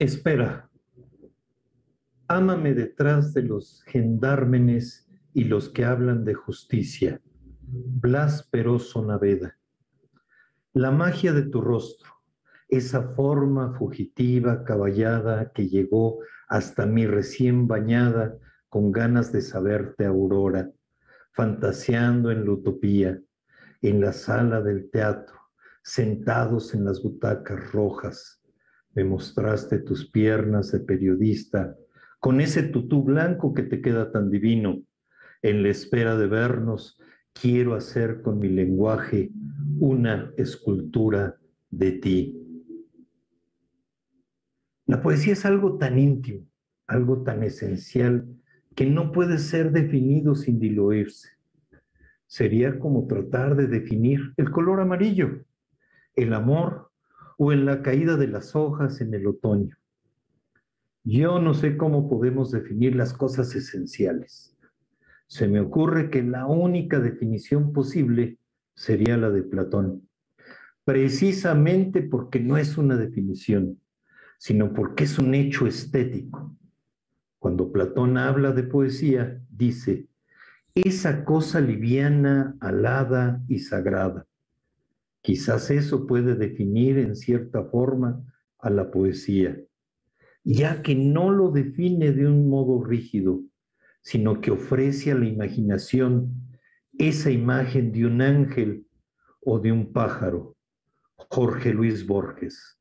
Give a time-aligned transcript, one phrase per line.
[0.00, 0.68] Espera.
[2.26, 7.20] Ámame detrás de los gendármenes y los que hablan de justicia.
[7.60, 9.56] Blas Peroso Naveda.
[10.72, 12.10] La magia de tu rostro,
[12.68, 16.18] esa forma fugitiva, caballada que llegó
[16.48, 18.36] hasta mi recién bañada
[18.68, 20.72] con ganas de saberte, Aurora,
[21.30, 23.20] fantaseando en la utopía,
[23.80, 25.38] en la sala del teatro,
[25.84, 28.43] sentados en las butacas rojas.
[28.94, 31.76] Me mostraste tus piernas de periodista,
[32.20, 34.82] con ese tutú blanco que te queda tan divino.
[35.42, 36.98] En la espera de vernos,
[37.32, 39.30] quiero hacer con mi lenguaje
[39.78, 41.36] una escultura
[41.70, 42.40] de ti.
[44.86, 46.46] La poesía es algo tan íntimo,
[46.86, 48.26] algo tan esencial,
[48.74, 51.30] que no puede ser definido sin diluirse.
[52.26, 55.44] Sería como tratar de definir el color amarillo,
[56.16, 56.90] el amor
[57.38, 59.76] o en la caída de las hojas en el otoño.
[61.04, 64.56] Yo no sé cómo podemos definir las cosas esenciales.
[65.26, 68.38] Se me ocurre que la única definición posible
[68.74, 70.08] sería la de Platón,
[70.84, 73.80] precisamente porque no es una definición,
[74.38, 76.56] sino porque es un hecho estético.
[77.38, 80.08] Cuando Platón habla de poesía, dice,
[80.74, 84.26] esa cosa liviana, alada y sagrada.
[85.24, 88.22] Quizás eso puede definir en cierta forma
[88.58, 89.58] a la poesía,
[90.44, 93.40] ya que no lo define de un modo rígido,
[94.02, 96.30] sino que ofrece a la imaginación
[96.98, 98.86] esa imagen de un ángel
[99.40, 100.58] o de un pájaro.
[101.30, 102.78] Jorge Luis Borges.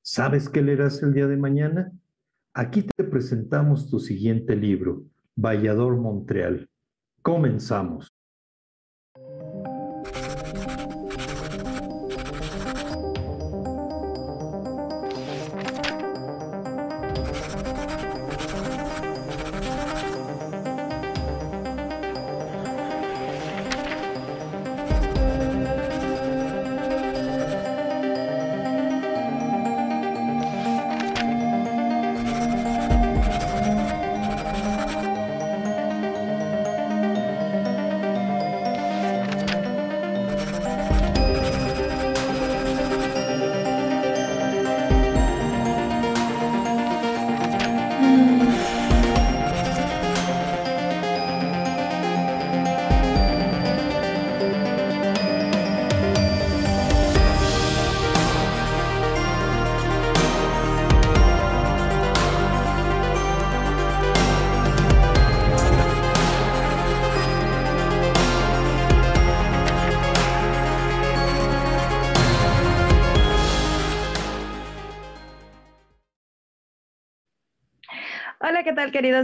[0.00, 1.92] ¿Sabes qué leerás el día de mañana?
[2.54, 5.04] Aquí te presentamos tu siguiente libro,
[5.36, 6.70] Vallador Montreal.
[7.20, 8.11] Comenzamos.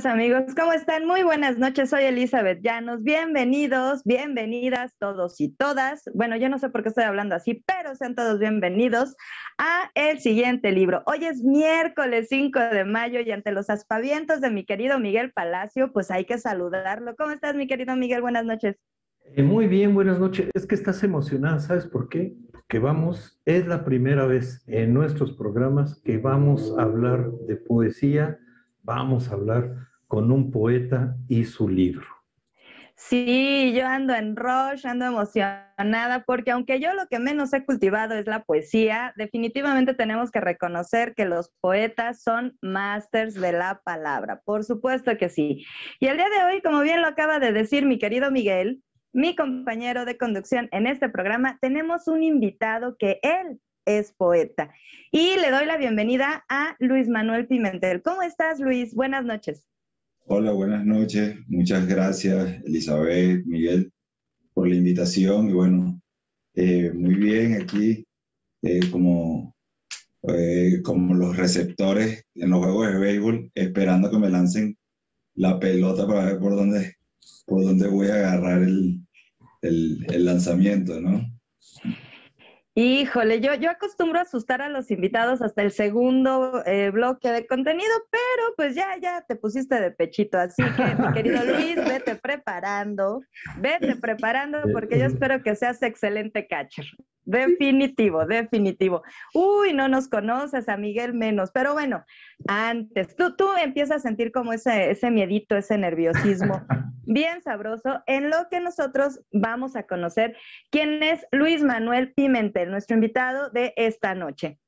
[0.07, 0.55] Amigos?
[0.55, 1.07] ¿Cómo están?
[1.07, 3.03] Muy buenas noches, soy Elizabeth Llanos.
[3.03, 6.09] Bienvenidos, bienvenidas todos y todas.
[6.15, 9.17] Bueno, yo no sé por qué estoy hablando así, pero sean todos bienvenidos
[9.59, 11.03] a el siguiente libro.
[11.07, 15.93] Hoy es miércoles 5 de mayo y ante los aspavientos de mi querido Miguel Palacio,
[15.93, 17.17] pues hay que saludarlo.
[17.17, 18.21] ¿Cómo estás, mi querido Miguel?
[18.21, 18.77] Buenas noches.
[19.35, 20.49] Eh, muy bien, buenas noches.
[20.55, 22.37] Es que estás emocionada, ¿sabes por qué?
[22.53, 28.39] Porque vamos, es la primera vez en nuestros programas que vamos a hablar de poesía
[28.89, 32.07] vamos a hablar con un poeta y su libro.
[32.97, 38.15] Sí, yo ando en rush, ando emocionada, porque aunque yo lo que menos he cultivado
[38.17, 44.41] es la poesía, definitivamente tenemos que reconocer que los poetas son masters de la palabra.
[44.45, 45.65] Por supuesto que sí.
[46.01, 48.83] Y el día de hoy, como bien lo acaba de decir mi querido Miguel,
[49.13, 54.75] mi compañero de conducción en este programa, tenemos un invitado que él es poeta.
[55.13, 58.03] Y le doy la bienvenida a Luis Manuel Pimentel.
[58.03, 58.93] ¿Cómo estás, Luis?
[58.93, 59.69] Buenas noches.
[60.31, 61.39] Hola, buenas noches.
[61.47, 63.91] Muchas gracias, Elizabeth, Miguel,
[64.53, 65.49] por la invitación.
[65.49, 66.03] Y bueno,
[66.55, 68.05] eh, muy bien aquí,
[68.61, 69.57] eh, como,
[70.25, 74.77] eh, como los receptores en los juegos de béisbol, esperando que me lancen
[75.35, 76.97] la pelota para ver por dónde,
[77.47, 79.01] por dónde voy a agarrar el,
[79.63, 81.23] el, el lanzamiento, ¿no?
[82.81, 87.45] Híjole, yo, yo acostumbro a asustar a los invitados hasta el segundo eh, bloque de
[87.45, 90.39] contenido, pero pues ya, ya te pusiste de pechito.
[90.39, 93.21] Así que, mi querido Luis, vete preparando,
[93.57, 96.87] vete preparando, porque yo espero que seas excelente catcher.
[97.25, 99.03] Definitivo, definitivo.
[99.35, 102.05] Uy, no nos conoces, a Miguel menos, pero bueno,
[102.47, 106.63] antes, tú, tú empiezas a sentir como ese, ese miedito, ese nerviosismo
[107.09, 110.37] bien sabroso, en lo que nosotros vamos a conocer
[110.71, 114.59] quién es Luis Manuel Pimentel, nuestro invitado de esta noche.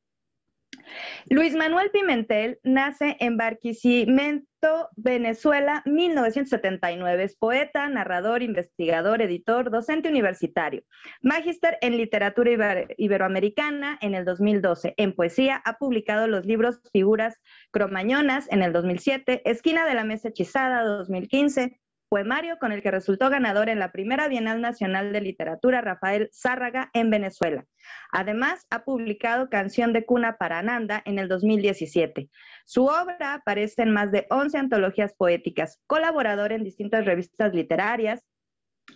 [1.29, 7.23] Luis Manuel Pimentel nace en Barquisimeto, Venezuela, 1979.
[7.23, 10.82] Es poeta, narrador, investigador, editor, docente universitario.
[11.23, 14.94] Magíster en literatura iberoamericana en el 2012.
[14.96, 17.37] En poesía ha publicado los libros Figuras
[17.70, 23.30] Cromañonas en el 2007, Esquina de la Mesa Hechizada 2015, poemario con el que resultó
[23.30, 27.64] ganador en la primera Bienal Nacional de Literatura Rafael Zárraga en Venezuela.
[28.10, 32.28] Además, ha publicado Canción de Cuna para Ananda en el 2017.
[32.66, 38.26] Su obra aparece en más de 11 antologías poéticas, colaborador en distintas revistas literarias,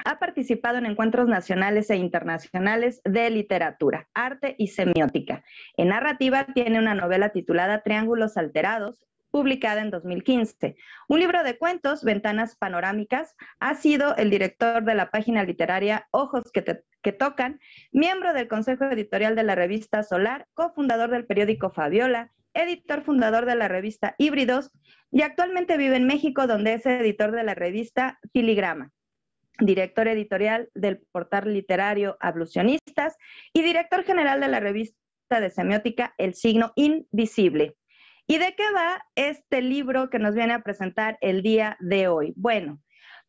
[0.05, 5.45] ha participado en encuentros nacionales e internacionales de literatura, arte y semiótica.
[5.77, 10.77] En narrativa tiene una novela titulada Triángulos Alterados, publicada en 2015.
[11.09, 16.53] Un libro de cuentos, Ventanas Panorámicas, ha sido el director de la página literaria Ojos
[16.53, 17.59] que, Tocan,
[17.91, 23.57] miembro del Consejo Editorial de la revista Solar, cofundador del periódico Fabiola, editor fundador de
[23.57, 24.71] la revista Híbridos
[25.11, 28.93] y actualmente vive en México, donde es editor de la revista Filigrama
[29.59, 33.17] director editorial del portal literario Ablucionistas
[33.53, 34.97] y director general de la revista
[35.41, 37.77] de semiótica El Signo Invisible.
[38.27, 42.33] ¿Y de qué va este libro que nos viene a presentar el día de hoy?
[42.37, 42.81] Bueno,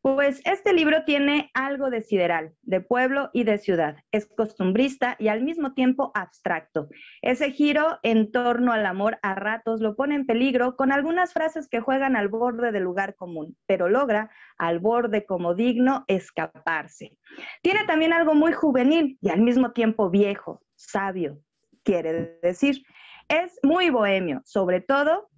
[0.01, 3.97] pues este libro tiene algo de sideral, de pueblo y de ciudad.
[4.11, 6.87] Es costumbrista y al mismo tiempo abstracto.
[7.21, 11.67] Ese giro en torno al amor a ratos lo pone en peligro con algunas frases
[11.67, 17.17] que juegan al borde del lugar común, pero logra al borde como digno escaparse.
[17.61, 21.39] Tiene también algo muy juvenil y al mismo tiempo viejo, sabio,
[21.83, 22.85] quiere decir.
[23.27, 25.29] Es muy bohemio, sobre todo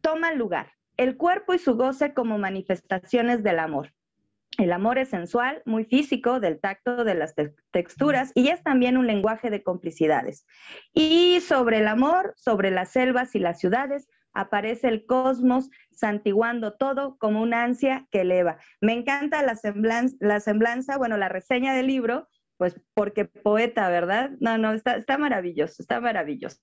[0.00, 3.92] toma lugar el cuerpo y su goce como manifestaciones del amor.
[4.58, 7.34] El amor es sensual, muy físico, del tacto, de las
[7.70, 10.46] texturas y es también un lenguaje de complicidades.
[10.92, 17.16] Y sobre el amor, sobre las selvas y las ciudades, aparece el cosmos santiguando todo
[17.18, 18.58] como una ansia que eleva.
[18.80, 22.28] Me encanta la semblanza bueno, la reseña del libro,
[22.62, 24.30] pues porque poeta, ¿verdad?
[24.38, 26.58] No, no, está, está maravilloso, está maravilloso.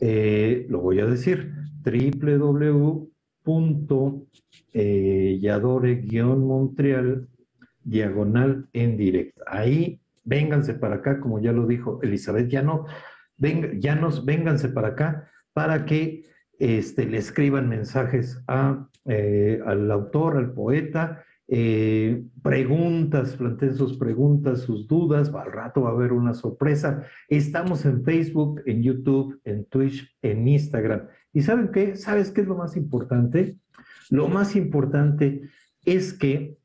[0.00, 1.52] Eh, lo voy a decir,
[1.84, 3.15] www
[3.46, 4.26] punto
[4.72, 7.28] eh, Yadore-Montreal
[7.84, 9.44] diagonal en directo.
[9.46, 12.86] Ahí vénganse para acá, como ya lo dijo Elizabeth, ya no,
[13.38, 16.24] venga, ya nos vénganse para acá para que
[16.58, 24.62] este, le escriban mensajes a, eh, al autor, al poeta, eh, preguntas, planteen sus preguntas,
[24.62, 27.04] sus dudas, al rato va a haber una sorpresa.
[27.28, 31.02] Estamos en Facebook, en YouTube, en Twitch, en Instagram.
[31.36, 31.96] ¿Y saben qué?
[31.96, 33.58] ¿Sabes qué es lo más importante?
[34.08, 35.42] Lo más importante
[35.84, 36.56] es que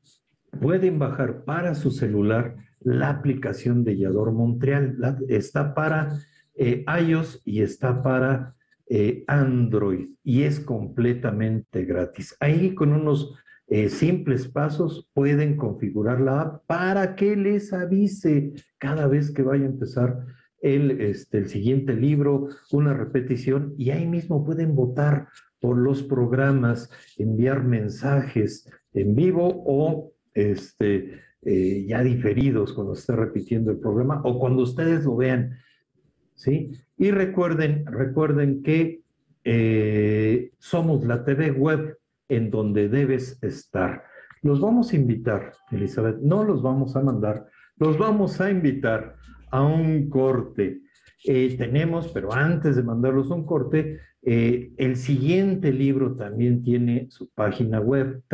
[0.62, 4.96] pueden bajar para su celular la aplicación de Yador Montreal.
[5.28, 6.18] está para
[6.54, 8.54] eh, iOS y está para
[8.88, 12.34] eh, Android y es completamente gratis.
[12.40, 13.34] Ahí con unos
[13.66, 19.64] eh, simples pasos pueden configurar la app para que les avise cada vez que vaya
[19.64, 20.24] a empezar
[20.62, 25.28] el, este, el siguiente libro, una repetición, y ahí mismo pueden votar
[25.60, 33.70] por los programas, enviar mensajes en vivo o este, eh, ya diferidos cuando esté repitiendo
[33.70, 35.56] el programa o cuando ustedes lo vean.
[36.34, 36.70] ¿sí?
[36.96, 39.02] Y recuerden, recuerden que
[39.44, 44.04] eh, somos la TV web en donde debes estar.
[44.42, 49.16] Los vamos a invitar, Elizabeth, no los vamos a mandar, los vamos a invitar
[49.52, 50.80] a un corte.
[51.24, 57.30] Eh, tenemos, pero antes de mandarlos un corte, eh, el siguiente libro también tiene su
[57.30, 58.24] página web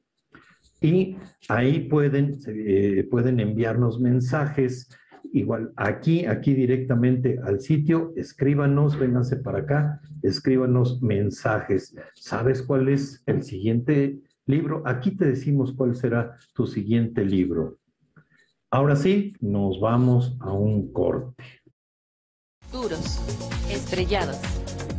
[0.82, 4.90] Y ahí pueden, eh, pueden enviarnos mensajes,
[5.34, 11.96] igual aquí, aquí directamente al sitio, escríbanos, vénganse para acá, escríbanos mensajes.
[12.16, 14.84] ¿Sabes cuál es el siguiente libro?
[14.86, 17.78] Aquí te decimos cuál será tu siguiente libro.
[18.72, 21.44] Ahora sí, nos vamos a un corte.
[22.72, 23.20] Duros,
[23.72, 24.38] estrellados,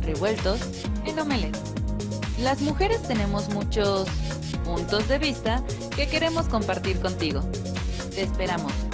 [0.03, 1.51] revueltos en.
[2.41, 4.09] Las mujeres tenemos muchos
[4.65, 5.63] puntos de vista
[5.95, 7.41] que queremos compartir contigo.
[8.13, 8.90] Te esperamos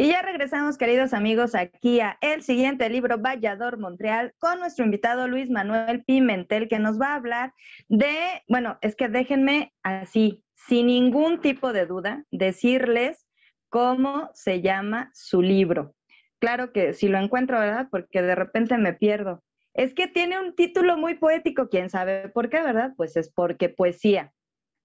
[0.00, 5.26] Y ya regresamos, queridos amigos, aquí a el siguiente libro, Vallador Montreal, con nuestro invitado
[5.26, 7.52] Luis Manuel Pimentel, que nos va a hablar
[7.88, 8.14] de,
[8.46, 13.26] bueno, es que déjenme así, sin ningún tipo de duda, decirles
[13.70, 15.96] cómo se llama su libro.
[16.38, 17.88] Claro que si lo encuentro, ¿verdad?
[17.90, 19.42] Porque de repente me pierdo.
[19.74, 22.92] Es que tiene un título muy poético, quién sabe por qué, ¿verdad?
[22.96, 24.32] Pues es porque poesía.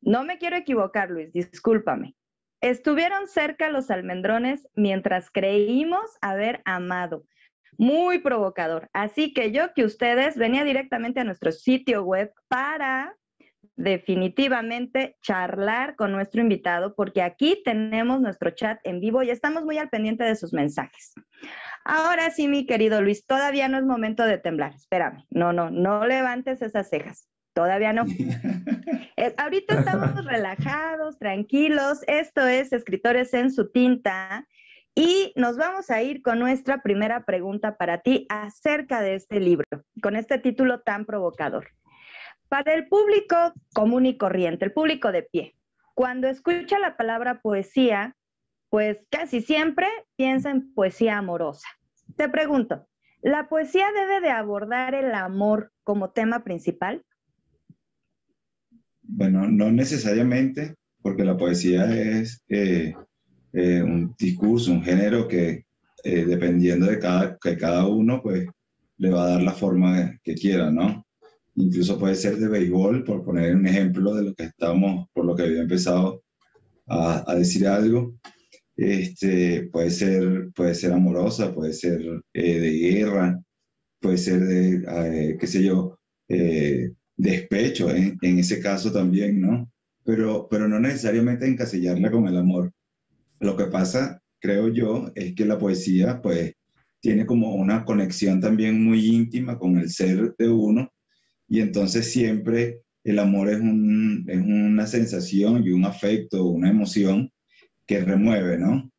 [0.01, 2.15] No me quiero equivocar, Luis, discúlpame.
[2.63, 7.25] Estuvieron cerca los almendrones mientras creímos haber amado.
[7.77, 8.89] Muy provocador.
[8.93, 13.17] Así que yo que ustedes venía directamente a nuestro sitio web para
[13.75, 19.77] definitivamente charlar con nuestro invitado, porque aquí tenemos nuestro chat en vivo y estamos muy
[19.77, 21.13] al pendiente de sus mensajes.
[21.84, 24.74] Ahora sí, mi querido Luis, todavía no es momento de temblar.
[24.74, 27.27] Espérame, no, no, no levantes esas cejas.
[27.53, 28.05] Todavía no.
[29.15, 32.00] Eh, ahorita estamos relajados, tranquilos.
[32.07, 34.48] Esto es Escritores en su tinta.
[34.95, 39.65] Y nos vamos a ir con nuestra primera pregunta para ti acerca de este libro,
[40.01, 41.67] con este título tan provocador.
[42.50, 43.36] Para el público
[43.74, 45.55] común y corriente, el público de pie,
[45.93, 48.15] cuando escucha la palabra poesía,
[48.69, 51.67] pues casi siempre piensa en poesía amorosa.
[52.15, 52.88] Te pregunto,
[53.22, 57.03] ¿la poesía debe de abordar el amor como tema principal?
[59.03, 62.93] Bueno, no necesariamente, porque la poesía es eh,
[63.51, 65.65] eh, un discurso, un género que
[66.03, 68.48] eh, dependiendo de cada, que cada uno, pues
[68.98, 71.05] le va a dar la forma que quiera, ¿no?
[71.55, 75.36] Incluso puede ser de béisbol, por poner un ejemplo de lo que estamos, por lo
[75.36, 76.24] que había empezado
[76.88, 78.15] a, decir algo.
[78.75, 82.01] Este, puede, ser, puede ser amorosa, puede ser
[82.33, 83.39] de guerra,
[84.00, 86.00] puede ser de, qué sé yo,
[87.17, 89.72] despecho en, ese caso también, ¿no?
[90.03, 92.72] Pero, pero no necesariamente encasillarla con el amor.
[93.39, 96.53] Lo que pasa, creo yo, es que la poesía, pues,
[97.00, 100.89] tiene como una conexión también muy íntima con el ser de uno
[101.50, 107.29] y entonces siempre el amor es, un, es una sensación y un afecto, una emoción
[107.86, 108.89] que remueve, ¿no?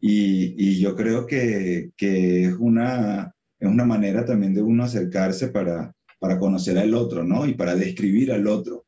[0.00, 5.48] Y, y yo creo que, que, es, una, es una manera también de uno acercarse
[5.48, 7.46] para, para conocer al otro, ¿no?
[7.46, 8.86] Y para describir al otro,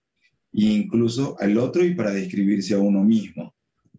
[0.53, 3.55] e incluso al otro y para describirse a uno mismo.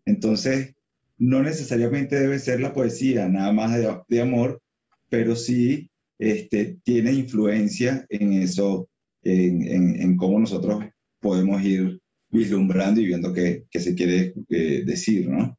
[0.06, 0.76] Entonces,
[1.18, 4.62] no necesariamente debe ser la poesía nada más de, amor,
[5.10, 8.90] pero sí este, tiene influencia en eso,
[9.24, 10.84] en, cómo nosotros
[11.20, 15.58] podemos ir vislumbrando y viendo qué, se quiere eh, decir, ¿no?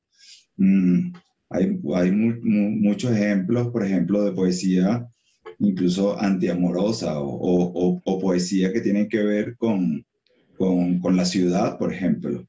[0.57, 1.13] Mm,
[1.51, 5.07] hay, hay muchos ejemplos, por ejemplo, de poesía
[5.63, 10.05] incluso antiamorosa o, o, poesía que tienen que ver con,
[10.57, 12.45] con, con la ciudad, por ejemplo.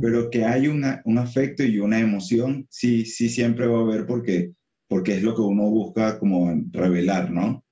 [0.00, 4.06] Pero que hay una, un afecto y una emoción, sí, sí siempre va a haber
[4.06, 4.52] porque,
[4.88, 7.62] porque es lo que uno busca como revelar, ¿no?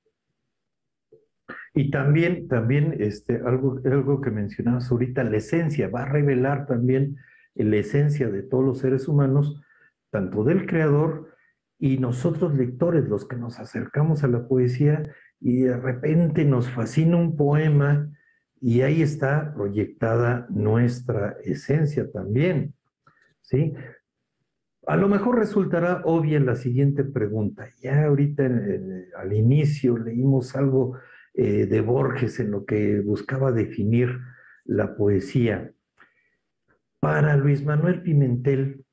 [1.75, 7.17] Y también, también este, algo, algo que mencionabas ahorita, la esencia, va a revelar también
[7.55, 9.61] la esencia de todos los seres humanos,
[10.11, 11.29] tanto del creador
[11.79, 15.03] y nosotros lectores, los que nos acercamos a la poesía
[15.41, 18.11] y de repente nos fascina un poema
[18.61, 22.75] y ahí está proyectada nuestra esencia también,
[23.41, 23.75] ¿sí?
[24.87, 27.69] A lo mejor resultará obvia la siguiente pregunta.
[27.81, 28.51] Ya ahorita
[29.19, 30.99] al inicio leímos algo
[31.35, 34.19] eh, de Borges en lo que buscaba definir
[34.65, 35.73] la poesía.
[37.01, 38.87] Para Luis Manuel Pimentel,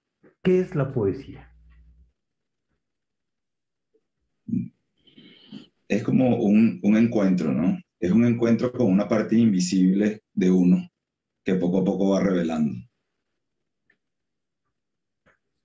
[0.43, 1.54] ¿qué es la poesía?
[5.87, 7.77] Es como un, un encuentro, ¿no?
[7.99, 10.89] Es un encuentro con una parte invisible de uno
[11.43, 12.73] que poco a poco va revelando.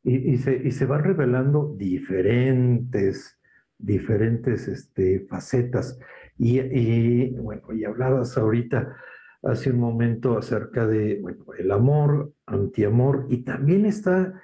[0.02, 3.38] Y, y, se, y se van revelando diferentes,
[3.78, 5.98] diferentes este, facetas.
[6.38, 8.96] Y, y, bueno, y hablabas ahorita
[9.42, 14.42] hace un momento acerca de bueno, el amor, antiamor, y también está,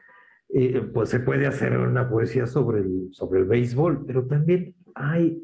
[0.49, 5.43] eh, pues se puede hacer una poesía sobre el, sobre el béisbol, pero también hay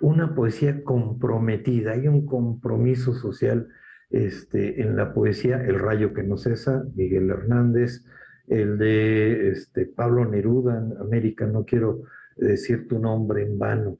[0.00, 3.68] una poesía comprometida, hay un compromiso social
[4.10, 8.04] este, en la poesía, El rayo que no cesa, Miguel Hernández,
[8.48, 12.02] el de este, Pablo Neruda, América, no quiero
[12.36, 13.98] decir tu nombre en vano.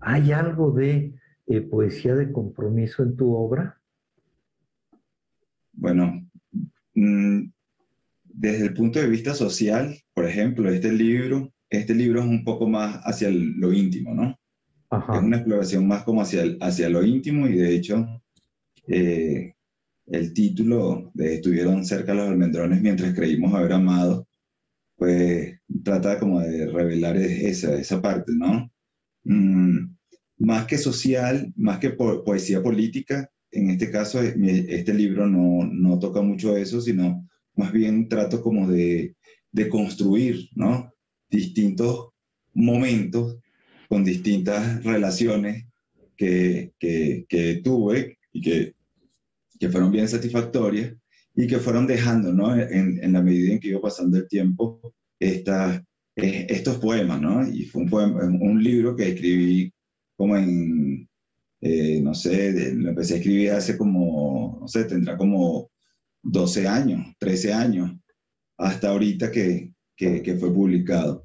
[0.00, 1.14] ¿Hay algo de
[1.46, 3.80] eh, poesía de compromiso en tu obra?
[5.72, 6.28] Bueno,
[6.94, 7.50] mmm,
[8.24, 12.68] desde el punto de vista social, por ejemplo, este libro, este libro es un poco
[12.68, 14.37] más hacia lo íntimo, ¿no?
[14.90, 15.16] Ajá.
[15.16, 18.06] Es una exploración más como hacia, el, hacia lo íntimo y de hecho
[18.86, 19.54] eh,
[20.06, 24.26] el título de Estuvieron cerca los almendrones mientras creímos haber amado,
[24.96, 28.70] pues trata como de revelar esa, esa parte, ¿no?
[29.24, 29.94] Mm,
[30.38, 35.98] más que social, más que po poesía política, en este caso este libro no, no
[35.98, 39.16] toca mucho eso, sino más bien trato como de,
[39.52, 40.92] de construir, ¿no?
[41.30, 42.10] Distintos
[42.54, 43.38] momentos
[43.88, 45.66] con distintas relaciones
[46.16, 48.74] que, que, que tuve y que,
[49.58, 50.94] que, fueron bien satisfactorias
[51.34, 52.54] y que fueron dejando, ¿no?
[52.54, 55.82] En, en la medida en que iba pasando el tiempo, esta,
[56.16, 57.48] estos poemas, ¿no?
[57.48, 59.72] Y fue un, poema, un libro que escribí
[60.16, 61.08] como en,
[61.60, 65.70] eh, no sé, lo empecé a escribir hace como, no sé, tendrá como
[66.22, 67.92] 12 años, 13 años,
[68.56, 71.24] hasta ahorita que, que, que fue publicado.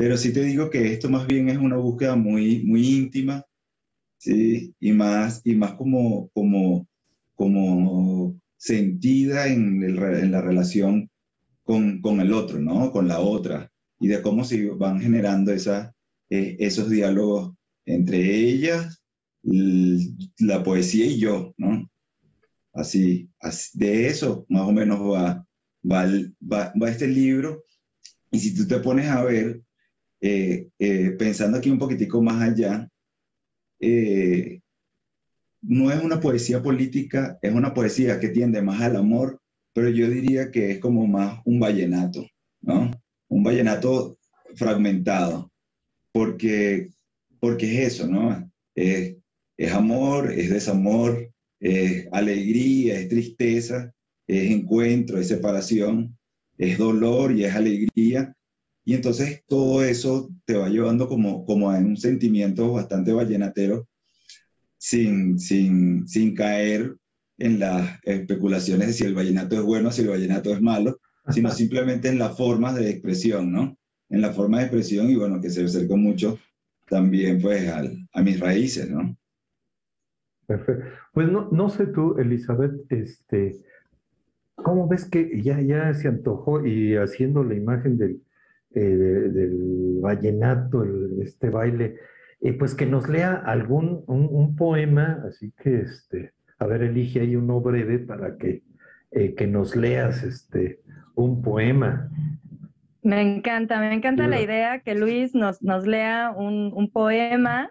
[0.00, 3.44] Pero sí te digo que esto más bien es una búsqueda muy, muy íntima,
[4.16, 4.74] ¿sí?
[4.80, 6.88] Y más, y más como, como,
[7.34, 11.10] como sentida en, el, en la relación
[11.64, 12.90] con, con, el otro, ¿no?
[12.92, 15.94] Con la otra, y de cómo se van generando esa,
[16.30, 17.52] eh, esos diálogos
[17.84, 19.02] entre ellas,
[19.42, 21.90] la poesía y yo, ¿no?
[22.72, 25.46] Así, así de eso más o menos va,
[25.84, 26.06] va,
[26.40, 27.64] va, va este libro.
[28.30, 29.60] Y si tú te pones a ver,
[30.20, 32.88] eh, eh, pensando aquí un poquitico más allá,
[33.80, 34.60] eh,
[35.62, 39.40] no es una poesía política, es una poesía que tiende más al amor,
[39.72, 42.26] pero yo diría que es como más un vallenato,
[42.60, 42.90] ¿no?
[43.28, 44.18] Un vallenato
[44.54, 45.50] fragmentado,
[46.12, 46.90] porque,
[47.38, 48.50] porque es eso, ¿no?
[48.74, 49.16] Es,
[49.56, 51.30] es amor, es desamor,
[51.60, 53.92] es alegría, es tristeza,
[54.26, 56.16] es encuentro, es separación,
[56.56, 58.34] es dolor y es alegría,
[58.84, 63.86] y entonces todo eso te va llevando como, como a un sentimiento bastante vallenatero,
[64.78, 66.96] sin, sin, sin caer
[67.38, 70.98] en las especulaciones de si el vallenato es bueno si el vallenato es malo,
[71.30, 73.76] sino simplemente en las formas de expresión, ¿no?
[74.08, 76.38] En la forma de expresión y bueno, que se acerca mucho
[76.88, 79.16] también pues al, a mis raíces, ¿no?
[80.46, 80.84] Perfecto.
[81.12, 83.62] Pues no, no sé tú, Elizabeth, este,
[84.56, 88.20] ¿cómo ves que ya, ya se antojó y haciendo la imagen del,
[88.74, 91.96] eh, de, del vallenato, el, este baile,
[92.40, 97.20] eh, pues que nos lea algún, un, un, poema, así que, este, a ver, elige
[97.20, 98.62] ahí uno breve para que,
[99.10, 100.80] eh, que nos leas este,
[101.14, 102.08] un poema.
[103.02, 107.70] Me encanta, me encanta la idea que Luis nos, nos lea un, un poema.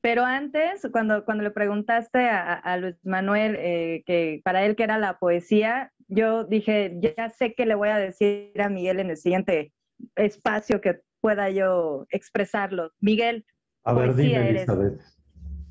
[0.00, 4.84] Pero antes, cuando, cuando le preguntaste a, a Luis Manuel eh, que para él qué
[4.84, 9.10] era la poesía, yo dije, ya sé que le voy a decir a Miguel en
[9.10, 9.72] el siguiente
[10.16, 12.92] espacio que pueda yo expresarlo.
[13.00, 13.44] Miguel,
[13.84, 15.00] a ver, dime, Elizabeth.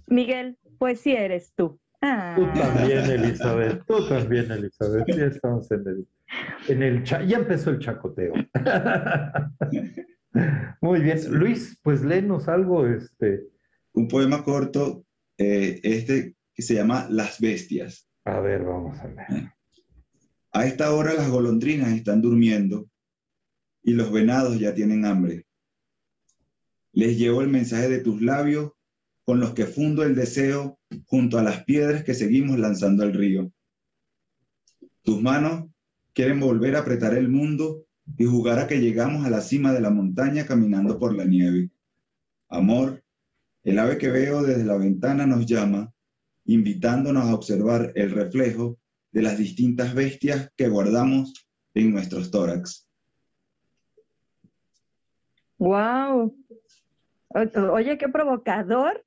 [0.08, 1.80] Miguel, pues sí eres tú.
[2.02, 2.34] Ah.
[2.36, 3.84] Tú también, Elizabeth.
[3.88, 5.06] Tú también, Elizabeth.
[5.08, 6.08] Ya estamos en el,
[6.68, 8.34] en el ya empezó el chacoteo.
[10.82, 11.20] Muy bien.
[11.32, 12.88] Luis, pues léenos algo.
[12.88, 13.48] Este.
[13.94, 15.06] Un poema corto,
[15.38, 18.08] eh, este que se llama Las Bestias.
[18.26, 19.54] A ver, vamos a ver.
[20.52, 22.88] A esta hora las golondrinas están durmiendo
[23.88, 25.45] y los venados ya tienen hambre.
[26.91, 28.73] Les llevo el mensaje de tus labios
[29.23, 33.50] con los que fundo el deseo junto a las piedras que seguimos lanzando al río.
[35.04, 35.69] Tus manos
[36.13, 37.86] quieren volver a apretar el mundo
[38.17, 41.69] y jugar a que llegamos a la cima de la montaña caminando por la nieve.
[42.50, 43.06] Amor,
[43.63, 45.93] el ave que veo desde la ventana nos llama,
[46.43, 48.78] invitándonos a observar el reflejo
[49.13, 52.87] de las distintas bestias que guardamos en nuestros tórax.
[55.58, 56.36] ¡Wow!
[57.72, 59.04] Oye, qué provocador.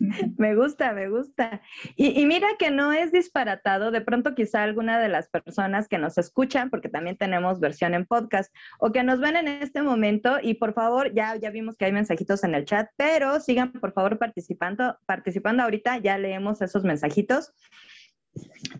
[0.38, 1.60] Me gusta, me gusta.
[1.94, 6.16] Y, mira que no es disparatado, de pronto quizá alguna de las personas que nos
[6.18, 10.54] escuchan, porque también tenemos versión en podcast, o que nos ven en este momento, y
[10.54, 14.18] por favor, ya, ya vimos que hay mensajitos en el chat, pero sigan por favor
[14.18, 17.52] participando, participando ahorita, ya leemos esos mensajitos.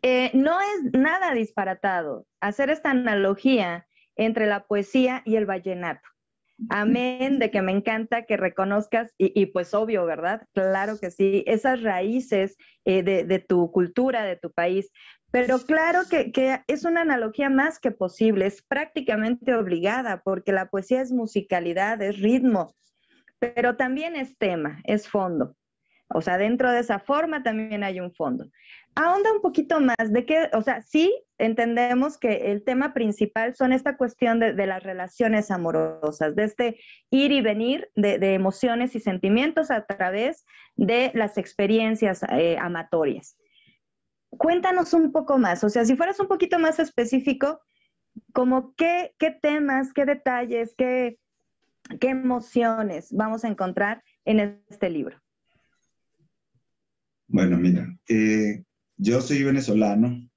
[0.03, 6.09] Eh, no es nada disparatado hacer esta analogía entre la poesía y el vallenato.
[6.69, 10.43] Amén, de que me encanta que reconozcas, y, pues obvio, ¿verdad?
[10.53, 14.91] Claro que sí, esas raíces eh, de, tu cultura, de tu país.
[15.31, 20.69] Pero claro que, que, es una analogía más que posible, es prácticamente obligada, porque la
[20.69, 22.75] poesía es musicalidad, es ritmo,
[23.39, 25.57] pero también es tema, es fondo.
[26.13, 28.47] O sea, dentro de esa forma también hay un fondo
[28.95, 33.73] ahonda un poquito más de que, o sea, sí entendemos que el tema principal son
[33.73, 39.71] esta cuestión de, las relaciones amorosas, de este ir y venir de, emociones y sentimientos
[39.71, 40.45] a través
[40.77, 43.37] de las experiencias eh, amatorias.
[44.31, 47.61] Cuéntanos un poco más, o sea, si fueras un poquito más específico,
[48.33, 51.19] como qué, qué temas, qué detalles, qué,
[52.01, 55.21] qué emociones vamos a encontrar en este libro.
[57.33, 58.65] Bueno, mira, eh,
[58.97, 60.29] yo soy venezolano,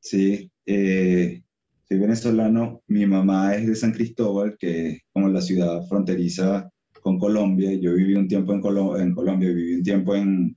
[0.00, 1.44] sí, eh,
[1.88, 6.68] soy venezolano, mi mamá es de San Cristóbal, que es como la ciudad fronteriza
[7.02, 8.58] con Colombia, yo viví un tiempo en,
[9.00, 10.56] en Colombia, viví un tiempo en,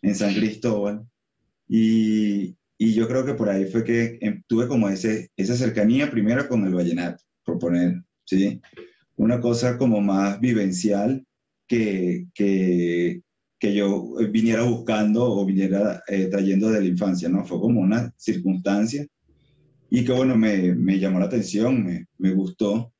[0.00, 1.06] en San Cristóbal,
[1.68, 6.10] y, y, yo creo que por ahí fue que em, tuve como ese, esa cercanía
[6.10, 8.62] primero con el vallenato, por poner, ¿sí?
[9.16, 11.22] Una cosa como más vivencial
[11.66, 13.20] que, que,
[13.58, 17.44] que yo viniera buscando o viniera eh, trayendo de la infancia, ¿no?
[17.44, 19.06] Fue como una circunstancia
[19.90, 22.92] y que, bueno, me, me llamó la atención, me, me, gustó,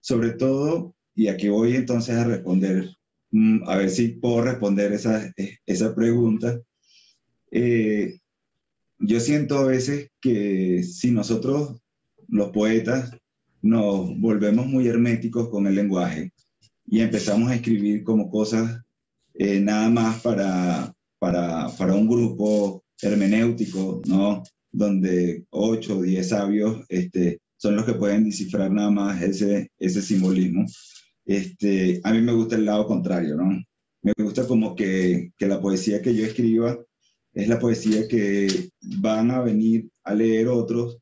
[0.00, 2.90] sobre todo, y aquí voy entonces a responder,
[3.30, 5.32] mm, a ver si puedo responder esa,
[5.66, 6.60] esa pregunta.
[7.50, 8.20] Eh,
[8.98, 11.80] yo siento a veces que si nosotros,
[12.28, 13.10] los poetas,
[13.62, 16.32] nos volvemos muy herméticos con el lenguaje
[16.86, 18.82] y empezamos a escribir como cosas
[19.38, 24.42] eh, nada más para, para, para, un grupo hermenéutico, ¿no?
[24.72, 30.02] Donde ocho o diez sabios este, son los que pueden descifrar nada más ese, ese
[30.02, 30.66] simbolismo.
[31.24, 33.62] Este, a mí me gusta el lado contrario, ¿no?
[34.02, 36.76] Me gusta como que, que la poesía que yo escriba
[37.32, 40.98] es la poesía que van a venir a leer otros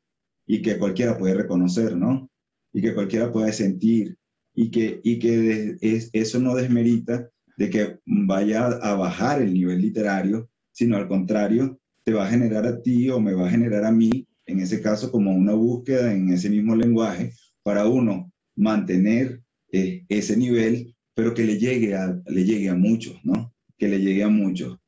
[0.46, 2.29] y que cualquiera puede reconocer, ¿no?
[2.75, 4.18] Y que cualquiera puede sentir
[4.55, 9.81] y que, y que es, eso no desmerita de que vaya a bajar el nivel
[9.81, 13.85] literario, sino al contrario, te va a generar a ti o me va a generar
[13.85, 19.42] a mí, en ese caso, como una búsqueda en ese mismo lenguaje, para uno mantener
[19.73, 23.53] eh, ese nivel, pero que le llegue, a, le llegue a muchos, ¿no?
[23.77, 24.79] Que le llegue a muchos.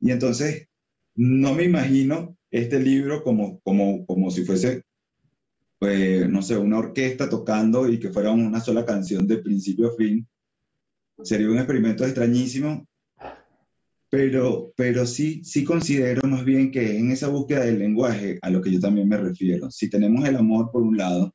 [0.00, 0.68] Y entonces,
[1.16, 4.84] no me imagino este libro como, como, como si fuese,
[5.78, 9.96] pues, no sé, una orquesta tocando y que fuera una sola canción de principio a
[9.96, 10.28] fin,
[11.22, 12.86] sería un experimento extrañísimo,
[14.10, 18.62] pero, pero sí, sí considero más bien que en esa búsqueda del lenguaje, a lo
[18.62, 21.34] que yo también me refiero, si tenemos el amor por un lado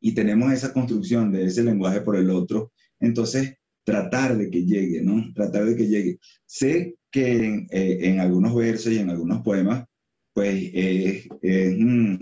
[0.00, 5.02] y tenemos esa construcción de ese lenguaje por el otro, entonces tratar de que llegue,
[5.02, 5.32] ¿no?
[5.34, 6.18] Tratar de que llegue.
[6.44, 9.84] Sé que en, eh, algunos versos y en algunos poemas,
[10.32, 12.14] pues es mm,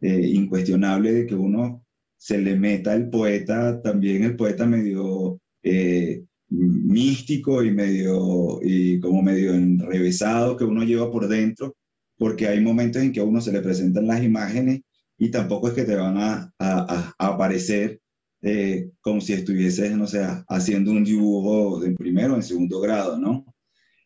[0.00, 1.84] eh, incuestionable de que uno
[2.16, 9.22] se le meta el poeta, también el poeta medio eh, místico y medio, y como
[9.22, 11.76] medio enrevesado que uno lleva por dentro,
[12.16, 14.80] porque hay momentos en que a uno se le presentan las imágenes
[15.18, 18.00] y tampoco es que te van a, a, aparecer
[18.42, 23.18] eh, como si estuvieses, no sé, haciendo un dibujo de primero o en segundo grado,
[23.18, 23.44] ¿no?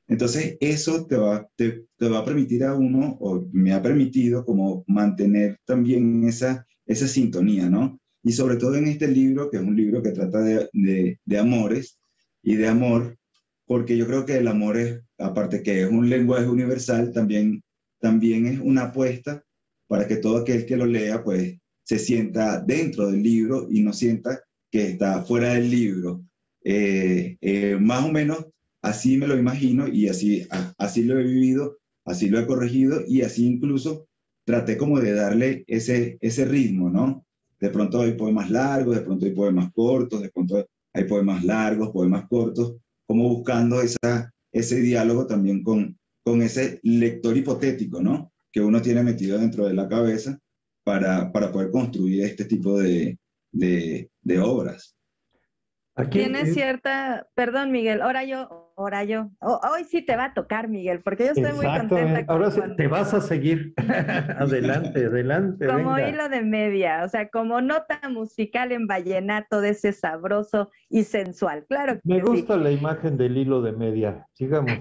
[0.08, 4.84] Entonces, eso te va, te, va a permitir a uno, o me ha permitido como
[4.86, 7.98] mantener también esa, esa sintonía, ¿no?
[8.22, 10.68] Y sobre todo en este libro, que es un libro que trata de,
[11.24, 11.98] de amores,
[12.42, 13.16] y de amor,
[13.66, 17.62] porque yo creo que el amor es, aparte que es un lenguaje universal, también,
[18.00, 19.42] también es una apuesta
[19.86, 23.92] para que todo aquel que lo lea, pues, se sienta dentro del libro y no
[23.92, 26.22] sienta que está fuera del libro.
[26.64, 28.46] Eh, eh, más o menos
[28.80, 30.46] así me lo imagino y así,
[30.78, 34.06] así lo he vivido, así lo he corregido y así incluso
[34.44, 37.24] traté como de darle ese, ese ritmo, ¿no?
[37.60, 41.90] De pronto hay poemas largos, de pronto hay poemas cortos, de pronto hay poemas largos,
[41.90, 42.76] poemas cortos,
[43.06, 48.32] como buscando esa, ese diálogo también con, con ese lector hipotético, ¿no?
[48.52, 50.38] que uno tiene metido dentro de la cabeza
[50.84, 53.18] para, para poder construir este tipo de,
[53.50, 54.94] de, de obras.
[56.10, 61.02] Tiene cierta, perdón Miguel, ahora yo, ahora yo, hoy sí te va a tocar Miguel,
[61.02, 62.24] porque yo estoy muy contenta.
[62.24, 63.74] Con, ahora te vas a seguir.
[64.38, 65.66] adelante, adelante.
[65.66, 71.04] Como hilo de media, o sea, como nota musical en vallenato de ese sabroso y
[71.04, 72.00] sensual, claro.
[72.04, 74.72] Me gusta la imagen del hilo de media, sigamos.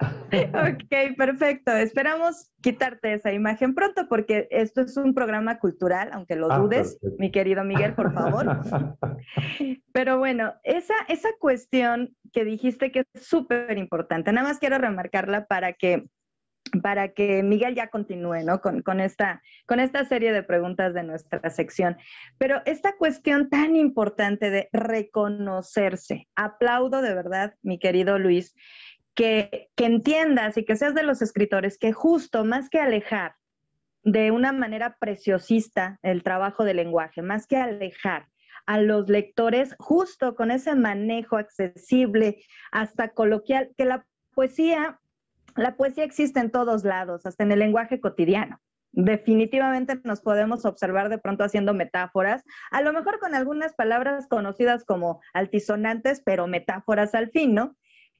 [0.00, 1.72] Ok, perfecto.
[1.72, 6.98] Esperamos quitarte esa imagen pronto porque esto es un programa cultural, aunque lo ah, dudes,
[7.18, 8.60] mi querido Miguel, por favor.
[9.92, 15.46] Pero bueno, esa, esa cuestión que dijiste que es súper importante, nada más quiero remarcarla
[15.46, 16.06] para que
[16.82, 18.60] para que Miguel ya continúe ¿no?
[18.60, 21.96] con, con, esta, con esta serie de preguntas de nuestra sección.
[22.38, 28.54] Pero esta cuestión tan importante de reconocerse, aplaudo de verdad, mi querido Luis,
[29.16, 33.34] que, entiendas y que seas de los escritores que justo más que alejar
[34.04, 38.28] de una manera preciosista el trabajo del lenguaje, más que alejar
[38.66, 45.00] a los lectores justo con ese manejo accesible, hasta coloquial, que la poesía,
[45.56, 48.60] la poesía existe en todos lados, hasta en el lenguaje cotidiano.
[48.92, 54.84] Definitivamente nos podemos observar de pronto haciendo metáforas, a lo mejor con algunas palabras conocidas
[54.84, 57.76] como altisonantes, pero metáforas al fin, ¿no?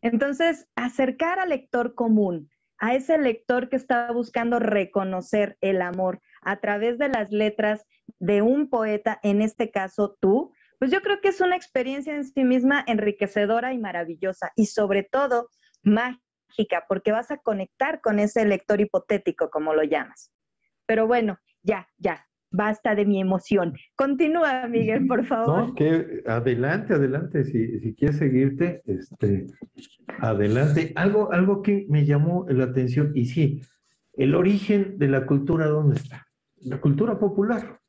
[0.07, 6.61] Entonces, acercar al lector común, a ese lector que está buscando reconocer el amor a
[6.61, 7.85] través de las letras
[8.21, 12.25] de un poeta, en este caso tú, pues yo creo que es una experiencia en
[12.25, 15.49] sí misma enriquecedora y maravillosa y sobre todo
[15.83, 20.31] mágica, porque vas a conectar con ese lector hipotético, como lo llamas.
[20.87, 23.75] Pero bueno, ya, ya, basta de mi emoción.
[23.95, 25.69] Continúa, Miguel, por favor.
[25.69, 29.47] No, que adelante, adelante, si, si quieres seguirte, este,
[30.19, 30.93] adelante.
[30.97, 33.63] Algo, algo que me llamó la atención, y sí,
[34.15, 36.27] el origen de la cultura, ¿dónde está?
[36.63, 37.81] La cultura popular,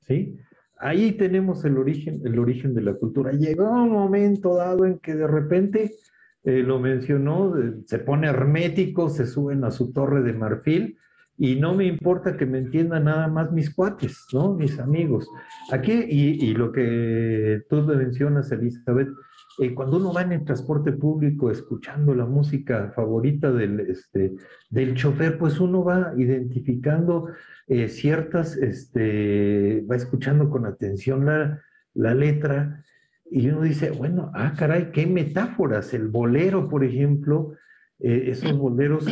[0.00, 0.36] ¿sí?
[0.80, 3.32] Ahí tenemos el origen, el origen de la cultura.
[3.32, 5.92] Llegó un momento dado en que de repente,
[6.44, 7.54] eh, lo mencionó,
[7.84, 10.98] se pone hermético, se suben a su torre de marfil,
[11.38, 14.54] y no me importa que me entiendan nada más mis cuates, ¿no?
[14.54, 15.28] Mis amigos.
[15.70, 19.08] Aquí, y, lo que tú mencionas, Elizabeth,
[19.60, 24.34] eh, cuando uno va en el transporte público escuchando la música favorita del, este,
[24.68, 27.28] del chofer, pues uno va identificando
[27.68, 31.62] eh, ciertas, este, va escuchando con atención la,
[31.94, 32.82] la letra
[33.30, 35.94] y uno dice, bueno, ah, caray, qué metáforas.
[35.94, 37.52] El bolero, por ejemplo,
[38.00, 39.06] eh, esos boleros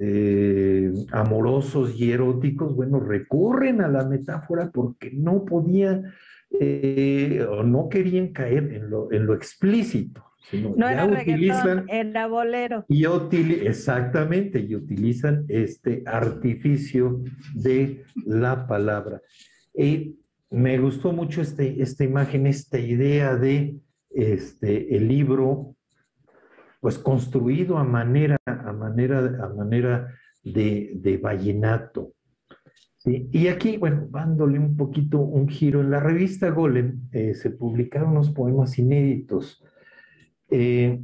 [0.00, 6.12] este, amorosos y eróticos, bueno, recurren a la metáfora porque no podían
[6.58, 10.24] eh, o no querían caer en lo, en lo explícito.
[10.50, 12.86] Sino no era utilizan, era bolero.
[12.88, 17.22] Y exactamente, y utilizan este artificio
[17.54, 19.20] de la palabra.
[19.74, 20.16] Y
[20.50, 23.76] me gustó mucho este, esta imagen, esta idea de
[24.10, 25.76] este, el libro
[26.80, 28.38] pues construido a manera,
[28.80, 30.08] manera, a manera
[30.42, 32.14] de, de vallenato.
[33.04, 38.10] Y aquí, bueno, dándole un poquito un giro, en la revista Golem eh, se publicaron
[38.10, 39.64] unos poemas inéditos.
[40.50, 41.00] Eh,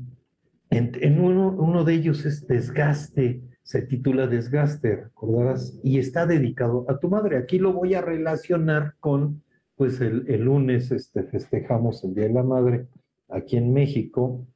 [0.69, 6.99] en, uno, uno, de ellos es Desgaste, se titula Desgaste, recordarás, y está dedicado a
[6.99, 7.39] tu madre.
[7.39, 9.43] Aquí lo voy a relacionar con,
[9.75, 12.89] pues el, el lunes este, festejamos el Día de la Madre
[13.31, 14.47] aquí en México,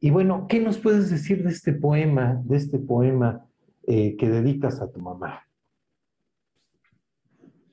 [0.00, 3.46] y bueno, ¿qué nos puedes decir de este poema, de este poema
[3.86, 5.42] eh, que dedicas a tu mamá?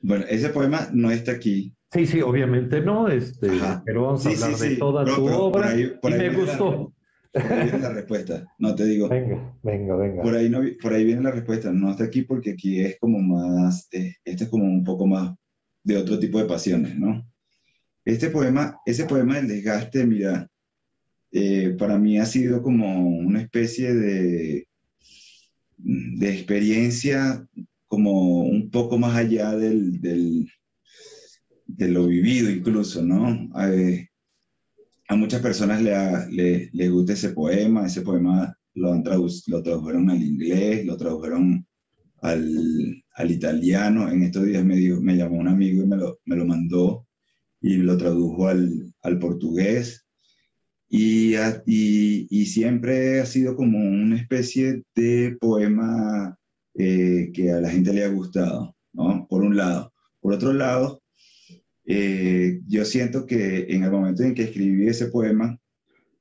[0.02, 1.74] Bueno, ese poema no está aquí.
[1.92, 3.50] Sí, sí, obviamente no, este,
[3.86, 6.94] pero vamos a hablar de toda tu obra y me gustó.
[7.32, 9.10] por ahí viene la respuesta, no te digo.
[9.10, 10.22] Venga, venga, venga.
[10.22, 13.20] Por ahí, no, por ahí viene la respuesta, no está aquí porque aquí es como
[13.20, 15.36] más, eh, este es como un poco más
[15.84, 17.26] de otro tipo de pasiones, ¿no?
[18.06, 20.50] Este poema, ese poema del desgaste, mira,
[21.34, 24.68] eh, para mí ha sido como una especie de,
[25.78, 27.46] de experiencia
[27.88, 30.48] como un poco más allá del, del
[31.66, 33.50] de lo vivido incluso, ¿no?
[33.56, 33.68] A,
[35.08, 39.04] a muchas personas le, le, gusta ese poema, ese poema lo, han
[39.48, 41.66] lo tradujeron al inglés, lo tradujeron
[42.22, 46.36] al, al, italiano, en estos días me, me llamó un amigo y me lo, me
[46.36, 47.08] lo mandó
[47.60, 50.03] y lo tradujo al, al portugués,
[50.96, 56.38] y, y, siempre ha sido como una especie de poema
[56.76, 59.26] eh, que a la gente le ha gustado, ¿no?
[59.28, 59.92] Por un lado.
[60.22, 61.02] Por otro lado,
[61.86, 65.58] eh, yo siento que en el momento en que escribí ese poema,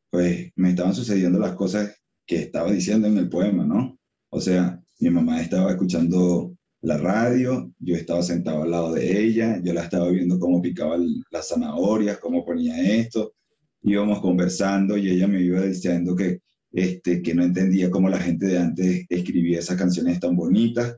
[0.09, 1.95] pues me estaban sucediendo las cosas
[2.27, 3.99] que estaba diciendo en el poema, ¿no?
[4.31, 9.61] O sea, mi mamá estaba escuchando la radio, yo estaba sentado al lado de ella,
[9.63, 10.97] yo la estaba viendo cómo picaba
[11.31, 13.35] las zanahorias, cómo ponía esto,
[13.83, 16.41] íbamos conversando y ella me iba diciendo que,
[16.73, 20.97] este, que no entendía cómo la gente de antes escribía esas canciones tan bonitas.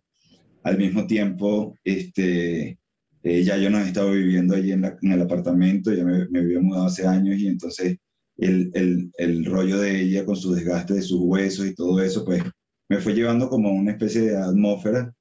[0.62, 2.78] Al mismo tiempo, este,
[3.22, 7.06] ya yo no estaba viviendo allí en, el apartamento, ya me, me, había mudado hace
[7.06, 7.98] años y entonces
[8.36, 12.24] el, el, el rollo de ella con su desgaste de sus huesos y todo eso,
[12.24, 12.42] pues
[12.88, 15.12] me fue llevando como una especie de atmósfera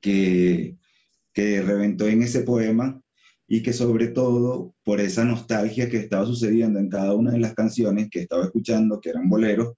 [0.00, 0.76] que,
[1.32, 3.00] que reventó en ese poema
[3.46, 7.54] y que sobre todo por esa nostalgia que estaba sucediendo en cada una de las
[7.54, 9.74] canciones que estaba escuchando, que eran boleros,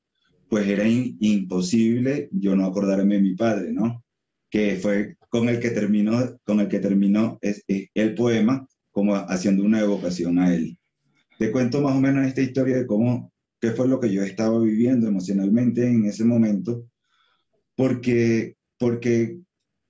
[0.49, 4.05] pues era imposible yo no acordarme de mi padre, ¿no?
[4.49, 9.65] Que fue con el que terminó, con el que terminó es, el poema, como haciendo
[9.65, 10.79] una evocación a él.
[11.39, 14.59] Te cuento más o menos esta historia de cómo, qué fue lo que yo estaba
[14.61, 16.87] viviendo emocionalmente en ese momento,
[17.75, 19.41] porque, porque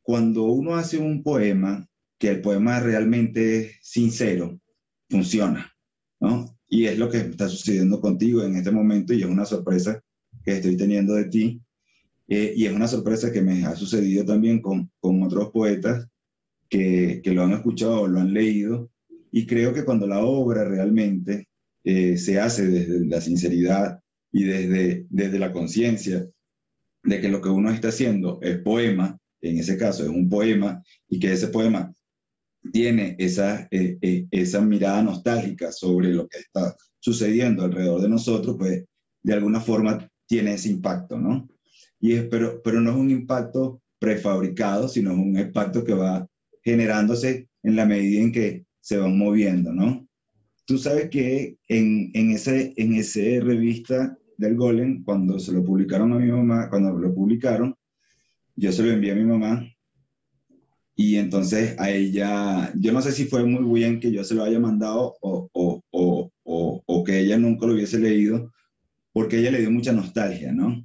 [0.02, 1.86] cuando uno hace un poema,
[2.18, 4.60] que el poema realmente sincero,
[5.08, 5.72] funciona,
[6.20, 6.56] ¿no?
[6.68, 10.02] Y es lo que está sucediendo contigo en este momento y es una sorpresa
[10.44, 11.60] que estoy teniendo de ti.
[12.28, 16.08] Eh, y es una sorpresa que me ha sucedido también con, con otros poetas
[16.68, 18.90] que, que, lo han escuchado o lo han leído.
[19.30, 21.48] Y creo que cuando la obra realmente
[21.84, 24.00] eh, se hace desde la sinceridad
[24.32, 26.26] y desde, desde la conciencia
[27.04, 30.82] de que lo que uno está haciendo es poema, en ese caso es un poema,
[31.08, 31.94] y que ese poema
[32.72, 38.56] tiene esa, eh, eh, esa mirada nostálgica sobre lo que está sucediendo alrededor de nosotros,
[38.58, 38.84] pues
[39.22, 41.48] de alguna forma tiene ese impacto, ¿no?
[42.00, 46.26] Y es, pero, pero no es un impacto prefabricado, sino es un impacto que va
[46.62, 50.06] generándose en la medida en que se van moviendo, ¿no?
[50.64, 56.12] Tú sabes que en, en, ese, en ese revista del Golem, cuando se lo publicaron
[56.12, 57.74] a mi mamá, cuando lo publicaron,
[58.56, 59.64] yo se lo envié a mi mamá
[60.98, 64.42] y entonces a ella, yo no sé si fue muy bien que yo se lo
[64.44, 68.50] haya mandado o, o, o, o, que ella nunca lo hubiese leído,
[69.12, 70.82] porque ella le dio mucha nostalgia, ¿no?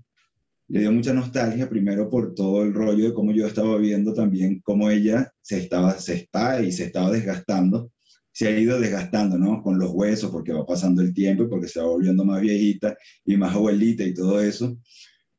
[0.67, 4.59] Le dio mucha nostalgia primero por todo el rollo de cómo yo estaba viendo también
[4.65, 7.91] cómo ella se estaba, se está y se estaba desgastando,
[8.33, 9.63] se ha ido desgastando, ¿no?
[9.63, 12.97] Con los huesos, porque va pasando el tiempo y porque se va volviendo más viejita
[13.25, 14.77] y más abuelita y todo eso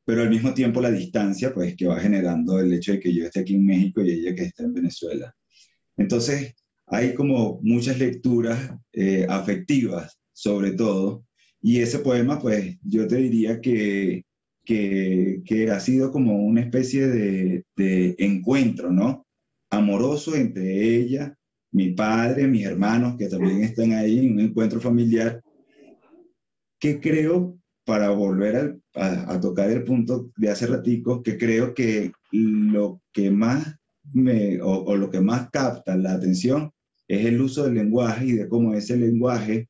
[0.05, 3.25] pero al mismo tiempo la distancia, pues que va generando el hecho de que yo
[3.25, 5.33] esté aquí en México y ella que esté en Venezuela.
[5.97, 6.55] Entonces,
[6.87, 11.25] hay como muchas lecturas eh, afectivas, sobre todo,
[11.61, 14.25] y ese poema, pues yo te diría que,
[14.65, 19.25] que, ha sido como una especie de, de encuentro, ¿no?
[19.69, 21.37] Amoroso entre ella,
[21.71, 25.41] mi padre, mis hermanos que también están ahí, un encuentro familiar,
[26.79, 33.01] que creo para volver a, tocar el punto de hace ratico, que creo que lo
[33.11, 33.75] que más
[34.13, 36.71] me, o, lo que más capta la atención
[37.07, 39.69] es el uso del lenguaje y de cómo ese lenguaje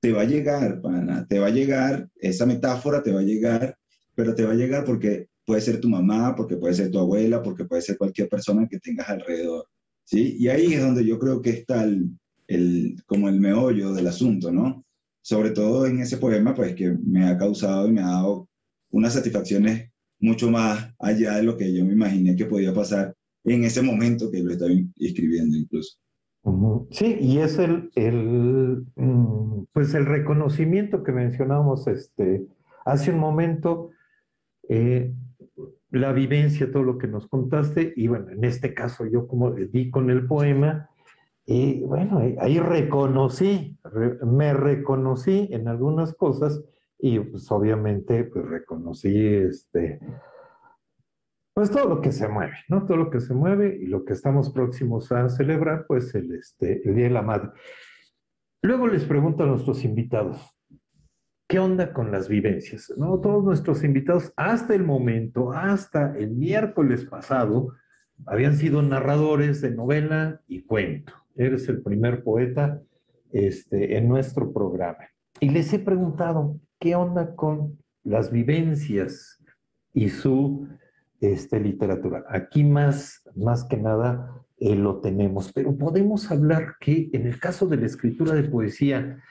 [0.00, 0.80] te va a llegar,
[1.28, 3.76] te va a llegar, esa metáfora te va a llegar,
[4.14, 7.42] pero te va a llegar porque puede ser tu mamá, porque puede ser tu abuela,
[7.42, 9.66] porque puede ser cualquier persona que tengas alrededor,
[10.04, 10.36] ¿sí?
[10.38, 12.10] Y ahí es donde yo creo que está el,
[12.46, 14.84] el como el meollo del asunto, ¿no?
[15.28, 18.48] Sobre todo en ese poema, pues que me ha causado y me ha dado
[18.90, 23.14] unas satisfacciones mucho más allá de lo que yo me imaginé que podía pasar
[23.44, 25.98] en ese momento que lo estaba escribiendo incluso.
[26.92, 32.46] Sí, y es el, el, mm, pues el reconocimiento que mencionábamos este,
[32.86, 33.90] hace un momento,
[34.70, 35.12] eh,
[35.90, 39.90] la vivencia, todo lo que nos contaste, y bueno, en este caso yo como di
[39.90, 40.87] con el poema,
[41.50, 43.78] y bueno, ahí reconocí,
[44.22, 46.62] me reconocí en algunas cosas
[46.98, 49.98] y pues obviamente pues reconocí este,
[51.54, 52.84] pues todo lo que se mueve, ¿no?
[52.84, 56.86] Todo lo que se mueve y lo que estamos próximos a celebrar, pues el, este,
[56.86, 57.48] el Día de la Madre.
[58.60, 60.54] Luego les pregunto a nuestros invitados,
[61.48, 62.92] ¿qué onda con las vivencias?
[62.98, 63.22] ¿No?
[63.22, 67.72] Todos nuestros invitados hasta el momento, hasta el miércoles pasado,
[68.26, 72.82] habían sido narradores de novela y cuento eres el primer poeta
[73.32, 75.08] este, en nuestro programa.
[75.40, 79.42] Y les he preguntado, ¿qué onda con las vivencias
[79.94, 80.68] y su
[81.20, 82.24] este, literatura?
[82.28, 87.66] Aquí más, más que nada eh, lo tenemos, pero podemos hablar que en el caso
[87.66, 89.22] de la escritura de poesía,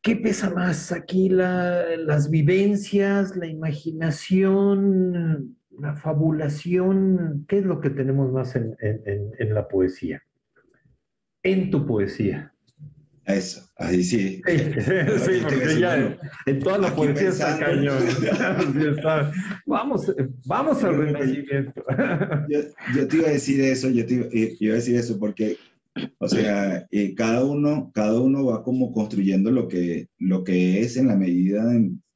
[0.00, 1.28] ¿qué pesa más aquí?
[1.28, 8.76] las vivencias, la imaginación, la fabulación, ¿qué es lo que tenemos más en,
[9.54, 10.22] la poesía?
[11.42, 12.52] En tu poesía.
[13.24, 14.42] Eso, ahí sí.
[14.44, 18.02] Sí, porque ya en, toda la poesía está cañón.
[19.66, 20.12] Vamos,
[20.44, 21.84] vamos al renacimiento.
[22.94, 24.14] Yo, te iba a decir eso, yo te
[24.60, 25.56] iba, a decir eso porque,
[26.18, 30.96] o sea, eh, cada, uno, cada uno va como construyendo lo que, lo que es
[30.96, 31.64] en la medida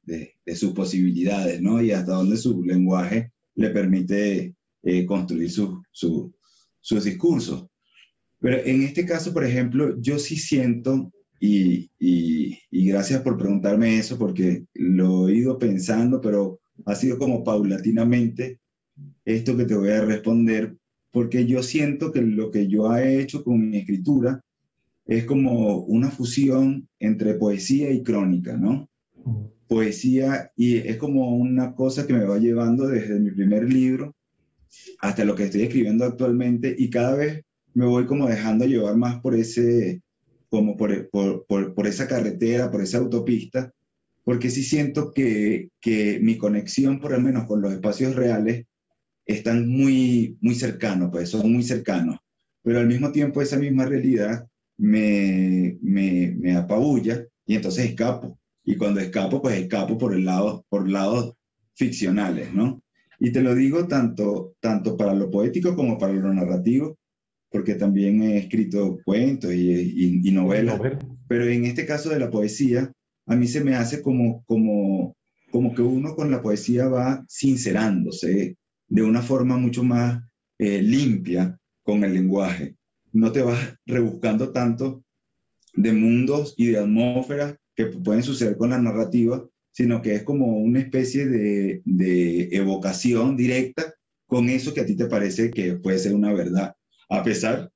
[0.03, 1.81] de, sus posibilidades, ¿no?
[1.81, 6.33] Y hasta donde su lenguaje le permite eh, construir su, su,
[6.79, 7.67] sus discursos.
[8.39, 14.17] Pero en este caso, por ejemplo, yo sí siento, y, y, gracias por preguntarme eso,
[14.17, 18.59] porque lo he ido pensando, pero ha sido como paulatinamente
[19.25, 20.77] esto que te voy a responder,
[21.11, 24.41] porque yo siento que lo que yo he hecho con mi escritura
[25.05, 28.87] es como una fusión entre poesía y crónica, ¿no?
[29.67, 34.15] Poesía, y es como una cosa que me va llevando desde mi primer libro
[34.99, 37.43] hasta lo que estoy escribiendo actualmente, y cada vez
[37.73, 40.01] me voy como dejando llevar más por ese,
[40.49, 43.71] como por, por, por, esa carretera, por esa autopista,
[44.23, 48.65] porque sí siento que, que, mi conexión, por lo menos con los espacios reales,
[49.25, 52.17] están muy, muy cercanos, pues son muy cercanos.
[52.63, 54.47] Pero al mismo tiempo esa misma realidad
[54.77, 58.39] me, me, me apabulla y entonces escapo.
[58.67, 61.35] Y cuando escapo, pues escapo por el lado, por lados
[61.73, 62.83] ficcionales, ¿no?
[63.17, 66.97] Y te lo digo tanto, tanto para lo poético como para lo narrativo,
[67.49, 70.81] porque también he escrito cuentos y, y, novelas,
[71.29, 72.91] pero en este caso de la poesía,
[73.25, 75.15] a mí se me hace como, como,
[75.49, 78.57] como que uno con la poesía va sincerándose
[78.89, 80.21] de una forma mucho más
[80.59, 82.75] eh, limpia con el lenguaje.
[83.13, 85.05] No te vas rebuscando tanto
[85.73, 90.57] de mundos y de atmósferas que pueden suceder con la narrativa, sino que es como
[90.57, 93.93] una especie de, de evocación directa
[94.25, 96.75] con eso que a ti te parece que puede ser una verdad
[97.09, 97.71] a pesar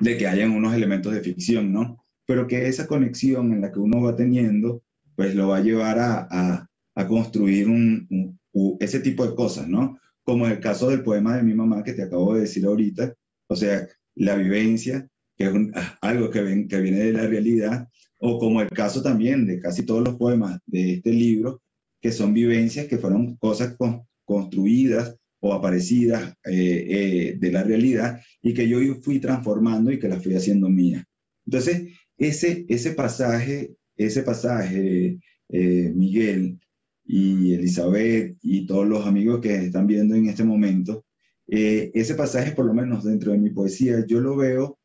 [0.00, 2.04] de que hayan unos elementos de ficción, ¿no?
[2.26, 4.82] Pero que esa conexión en la que uno va teniendo,
[5.16, 8.38] pues lo va a llevar a, a, construir un,
[8.80, 9.98] ese tipo de cosas, ¿no?
[10.22, 13.14] Como el caso del poema de mi mamá que te acabo de decir ahorita,
[13.48, 17.88] o sea, la vivencia, que es ah, algo que, ven, que viene de la realidad,
[18.24, 21.60] o como el caso también de casi todos los poemas de este libro,
[22.00, 23.76] que son vivencias que fueron cosas
[24.24, 30.08] construidas o aparecidas eh, eh, de la realidad y que yo fui transformando y que
[30.08, 31.04] las fui haciendo mía.
[31.46, 35.18] Entonces, ese, ese pasaje, ese pasaje,
[35.48, 36.60] eh, Miguel
[37.04, 41.04] y Elizabeth y todos los amigos que están viendo en este momento,
[41.48, 44.78] ese pasaje, por lo menos dentro de mi poesía, yo lo veo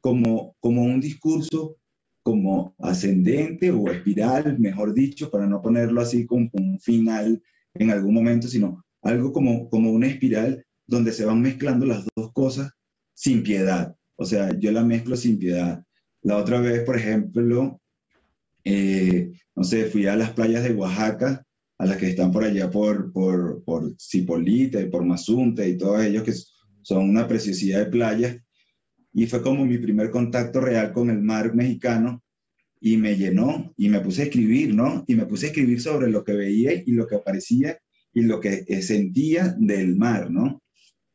[0.00, 1.78] como, como un discurso
[2.24, 7.40] como ascendente o espiral, mejor dicho, para no ponerlo así como un final
[7.74, 12.32] en algún momento, sino algo como, como una espiral donde se van mezclando las dos
[12.32, 12.72] cosas
[13.12, 13.94] sin piedad.
[14.16, 15.84] O sea, yo la mezclo sin piedad.
[16.22, 17.78] La otra vez, por ejemplo,
[18.64, 21.44] eh, no sé, fui a las playas de Oaxaca,
[21.76, 26.02] a las que están por allá por, por, por Cipolita y por Mazunte y todos
[26.02, 26.32] ellos que
[26.80, 28.36] son una preciosidad de playas.
[29.14, 32.22] Y fue como mi primer contacto real con el mar mexicano
[32.80, 35.04] y me llenó y me puse a escribir, ¿no?
[35.06, 37.78] Y me puse a escribir sobre lo que veía y lo que aparecía
[38.12, 40.62] y lo que eh, sentía del mar, ¿no?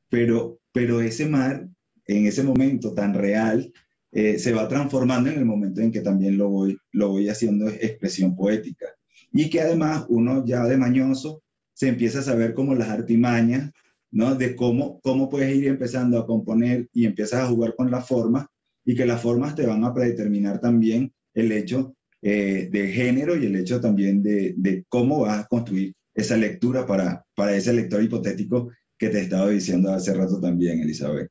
[0.09, 1.67] Pero, pero ese mar,
[2.07, 3.71] en ese momento tan real,
[4.11, 7.69] eh, se va transformando en el momento en que también lo voy, lo voy haciendo
[7.69, 8.87] expresión poética.
[9.31, 11.43] Y que además uno ya de mañoso
[11.73, 13.71] se empieza a saber como las artimañas,
[14.11, 14.35] ¿no?
[14.35, 18.45] De cómo, cómo puedes ir empezando a componer y empiezas a jugar con las formas
[18.85, 23.45] y que las formas te van a predeterminar también el hecho eh, de género y
[23.45, 28.03] el hecho también de, de cómo vas a construir esa lectura para, para ese lector
[28.03, 31.29] hipotético que te estaba diciendo hace rato también, Elizabeth.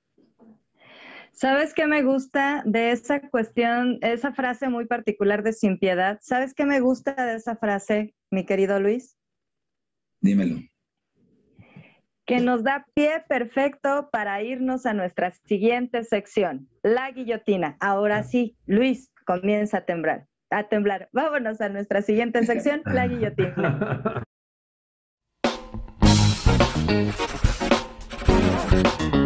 [1.33, 6.19] ¿Sabes qué me gusta de esa cuestión, esa frase muy particular de sin piedad?
[6.21, 9.17] ¿Sabes qué me gusta de esa frase, mi querido Luis?
[10.21, 10.57] Dímelo.
[12.29, 17.79] Que nos da pie perfecto para irnos a nuestra siguiente sección, la guillotina.
[17.81, 20.27] Ahora sí, Luis, comienza a temblar.
[20.51, 21.09] A temblar.
[21.13, 24.25] Vámonos a nuestra siguiente sección, la guillotina.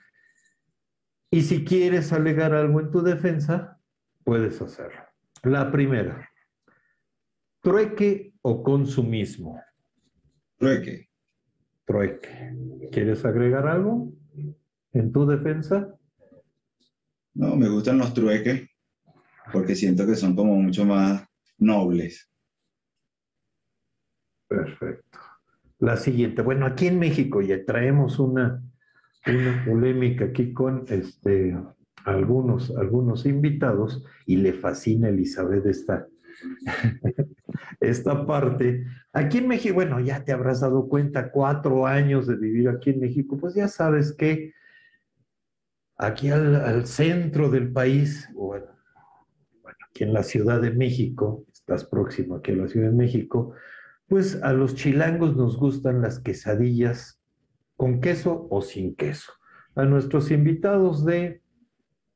[1.30, 3.80] Y si quieres alegar algo en tu defensa,
[4.24, 5.00] puedes hacerlo.
[5.42, 6.28] La primera,
[7.60, 9.60] trueque o consumismo.
[10.58, 11.08] Trueque.
[11.84, 12.54] Trueque.
[12.92, 14.12] ¿Quieres agregar algo
[14.92, 15.98] en tu defensa?
[17.34, 18.68] No, me gustan los trueques
[19.52, 21.24] porque siento que son como mucho más
[21.62, 22.28] nobles.
[24.48, 25.18] Perfecto.
[25.78, 28.62] La siguiente, bueno, aquí en México ya traemos una,
[29.26, 31.56] una polémica aquí con este,
[32.04, 36.06] algunos, algunos invitados y le fascina Elizabeth esta,
[37.80, 38.84] esta parte.
[39.12, 43.00] Aquí en México, bueno, ya te habrás dado cuenta, cuatro años de vivir aquí en
[43.00, 44.52] México, pues ya sabes que
[45.96, 48.66] aquí al, al centro del país, bueno,
[49.90, 53.54] aquí en la Ciudad de México, estás próximo aquí a la Ciudad de México,
[54.08, 57.20] pues a los chilangos nos gustan las quesadillas
[57.76, 59.32] con queso o sin queso.
[59.74, 61.40] A nuestros invitados de,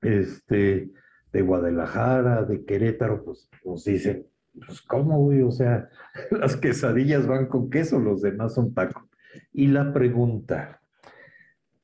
[0.03, 0.91] este,
[1.33, 4.27] de Guadalajara, de Querétaro, pues nos dicen,
[4.67, 5.43] pues ¿cómo, güey?
[5.43, 5.89] O sea,
[6.33, 9.05] las quesadillas van con queso, los demás son tacos.
[9.53, 10.81] Y la pregunta,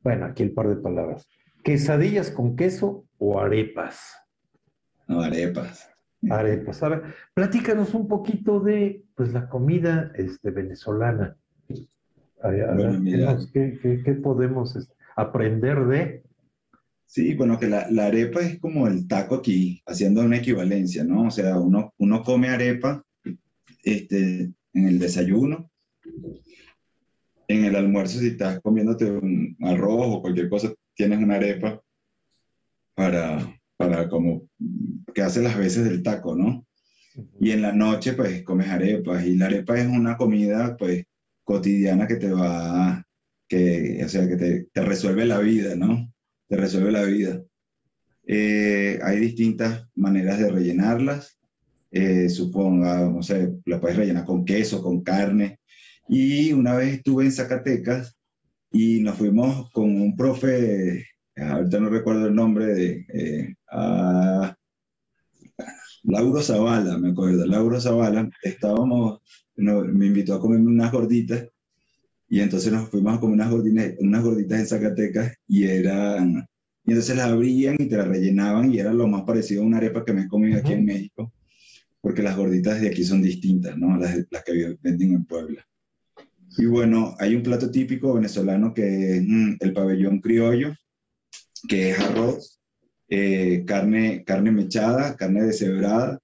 [0.01, 1.29] bueno, aquí el par de palabras,
[1.63, 4.15] ¿quesadillas con queso o arepas?
[5.07, 5.91] No, arepas.
[6.31, 6.83] Arepas.
[6.83, 7.03] A ver,
[7.35, 11.37] platícanos un poquito de pues, la comida este, venezolana.
[13.53, 16.23] ¿qué, podemos este, aprender de?
[17.07, 21.27] Sí, bueno, que la, la, arepa es como el taco aquí, haciendo una equivalencia, ¿no?
[21.27, 23.05] O sea, uno, uno come arepa
[23.85, 25.70] este, en el desayuno,
[27.49, 31.83] en el almuerzo, si estás comiéndote un arroz o cualquier cosa, tienes una arepa
[32.95, 34.49] para, para como
[35.14, 36.66] que hace las veces del taco, ¿no?
[37.41, 39.24] Y en la noche, pues, comes arepas.
[39.26, 41.05] Y la arepa es una comida, pues,
[41.45, 43.05] cotidiana que te va,
[43.49, 46.12] que, o sea, que te, te resuelve la vida, ¿no?
[46.49, 47.43] Te resuelve la vida.
[48.26, 51.39] Eh, hay distintas maneras de rellenarlas.
[51.91, 55.59] Eh, suponga, no sé, la puedes rellenar con queso, con carne.
[56.09, 58.16] Y una vez estuve en Zacatecas
[58.72, 61.05] y nos fuimos con un profe
[61.37, 63.55] ahorita no recuerdo el nombre de eh,
[66.05, 69.20] Lauro Zavala, me acuerdo, Lauro Zavala, estábamos,
[69.57, 71.49] me invitó a comerme unas gorditas
[72.29, 76.47] y entonces nos fuimos a comer unas gorditas, unas gorditas en Zacatecas y eran,
[76.85, 79.77] y entonces las abrían y te las rellenaban y era lo más parecido a una
[79.79, 81.33] arepa que me he comido aquí en México,
[82.01, 83.97] porque las gorditas de aquí son distintas, ¿no?
[83.97, 85.64] Las, las que venden en Puebla.
[86.59, 90.75] Y bueno, hay un plato típico venezolano que es mm, el pabellón criollo,
[91.68, 92.62] que es arroz,
[93.15, 96.19] eh, carne, carne mechada, carne deshebrada,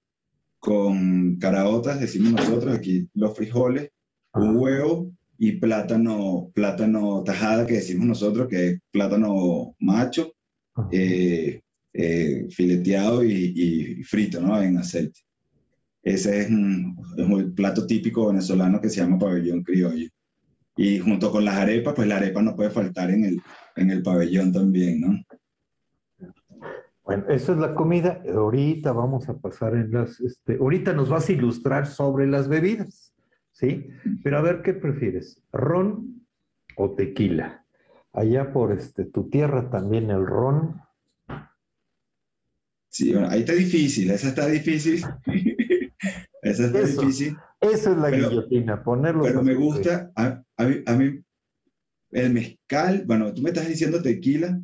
[0.57, 3.91] con caraotas, decimos nosotros aquí los frijoles,
[4.33, 10.33] un huevo y plátano, plátano tajada, que decimos nosotros que es plátano macho,
[10.91, 11.61] eh,
[11.93, 14.59] eh, fileteado y, frito ¿no?
[14.59, 15.19] en aceite.
[16.01, 20.09] Ese es un, es un, plato típico venezolano que se llama pabellón criollo.
[20.75, 23.41] Y junto con las arepas, pues la arepa no puede faltar en el,
[23.75, 25.23] en el pabellón también, ¿no?
[27.09, 28.21] Bueno, esa es la comida.
[28.31, 33.15] Ahorita vamos a pasar en las, este, ahorita nos vas a ilustrar sobre las bebidas,
[33.51, 33.87] ¿sí?
[34.23, 35.41] Pero a ver, ¿qué prefieres?
[35.51, 36.23] ¿Ron
[36.77, 37.65] o tequila?
[38.13, 40.79] Allá por este, tu tierra también el ron.
[42.89, 45.03] Sí, bueno, ahí está difícil, esa está difícil.
[46.43, 47.35] esa está difícil.
[47.59, 49.23] Esa es la guillotina, ponerlo.
[49.23, 51.23] Pero me gusta, a, a, mí,
[52.11, 54.61] el mezcal, bueno, tú me estás diciendo tequila,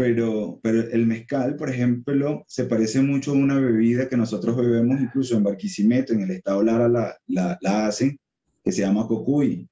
[0.00, 4.98] pero, pero el mezcal, por ejemplo, se parece mucho a una bebida que nosotros bebemos
[4.98, 8.18] incluso en Barquisimeto, en el estado Lara la, la, la hacen,
[8.64, 9.68] que se llama cocuy.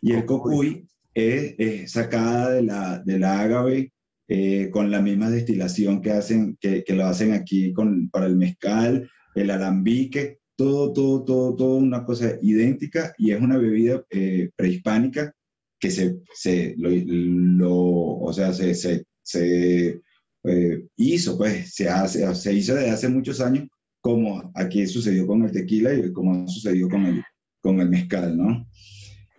[0.00, 3.92] Y el cocuy es, es sacada de la, de la ágave
[4.26, 8.36] eh, con la misma destilación que, hacen, que, que lo hacen aquí con, para el
[8.36, 14.48] mezcal, el alambique, todo, todo, todo, todo una cosa idéntica y es una bebida eh,
[14.56, 15.34] prehispánica
[15.78, 20.00] que se, se lo, lo, o sea, se, se, se
[20.44, 23.68] eh, hizo, pues, se, hace, se hizo desde hace muchos años,
[24.00, 27.22] como aquí sucedió con el tequila y como sucedió con el,
[27.60, 28.66] con el mezcal, ¿no?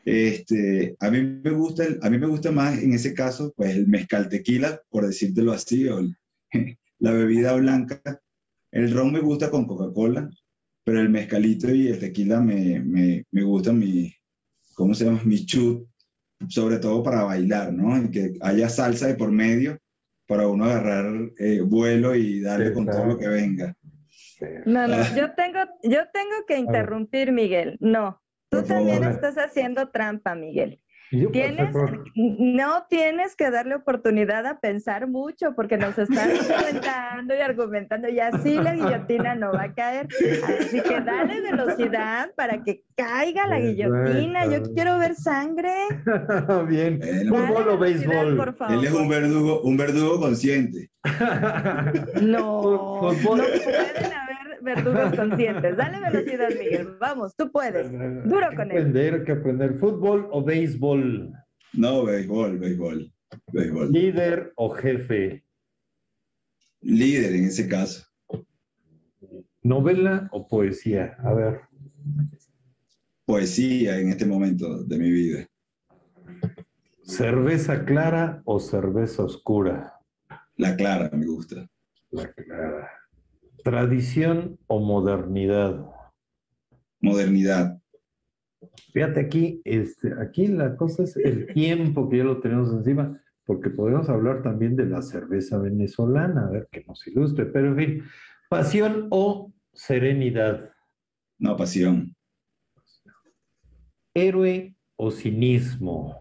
[0.06, 3.88] Este, a, mí me gusta, a mí me gusta más en ese caso, pues el
[3.88, 5.86] mezcal tequila, por decírtelo así,
[7.00, 8.02] la bebida blanca.
[8.72, 10.30] El ron me gusta con Coca-Cola,
[10.84, 14.14] pero el mezcalito y el tequila me, me, me gustan mi,
[14.74, 15.22] ¿cómo se llama?
[15.24, 15.88] Mi chut,
[16.50, 17.98] sobre todo para bailar, ¿no?
[17.98, 19.78] Y que haya salsa de por medio
[20.28, 21.06] para uno agarrar
[21.40, 23.76] eh, vuelo y darle Sí, con todo lo que venga.
[24.66, 25.08] No, no, Ah.
[25.16, 27.78] yo tengo, yo tengo que interrumpir, Miguel.
[27.80, 30.82] No, tú también estás haciendo trampa, Miguel.
[31.32, 37.39] Tienes, por- no tienes que darle oportunidad a pensar mucho porque nos están argumentando y
[37.39, 40.07] argumentando y así la guillotina no va a caer.
[40.59, 44.45] Así que dale velocidad para que caiga la guillotina.
[44.47, 45.74] Yo quiero ver sangre.
[46.68, 46.99] Bien.
[47.30, 48.38] ¿Fútbol o béisbol?
[48.38, 48.76] por favor.
[48.76, 50.89] él es un verdugo, un verdugo consciente.
[52.22, 54.33] No, no pueden haber
[54.64, 55.78] verdugos conscientes.
[55.78, 56.95] Dale velocidad, Miguel.
[56.99, 57.91] Vamos, tú puedes.
[57.91, 58.78] Duro con él.
[58.78, 59.78] aprender, que aprender.
[59.80, 61.34] ¿Fútbol o béisbol?
[61.74, 63.11] No, béisbol, béisbol,
[63.51, 63.91] béisbol.
[63.91, 65.43] ¿Líder o jefe?
[66.82, 68.05] Líder en ese caso.
[69.61, 71.16] ¿Novela o poesía?
[71.20, 71.61] A ver.
[73.26, 75.47] Poesía en este momento de mi vida.
[77.03, 79.93] ¿Cerveza clara o cerveza oscura?
[80.57, 81.68] La clara me gusta.
[82.11, 82.91] La clara.
[83.64, 85.86] ¿Tradición o modernidad?
[87.01, 87.80] Modernidad.
[88.93, 93.70] Fíjate aquí, este, aquí la cosa es el tiempo que ya lo tenemos encima, porque
[93.70, 98.03] podemos hablar también de la cerveza venezolana, a ver que nos ilustre, pero en fin,
[98.49, 100.70] pasión o serenidad,
[101.39, 102.16] No, pasión.
[104.14, 106.20] héroe o cinismo,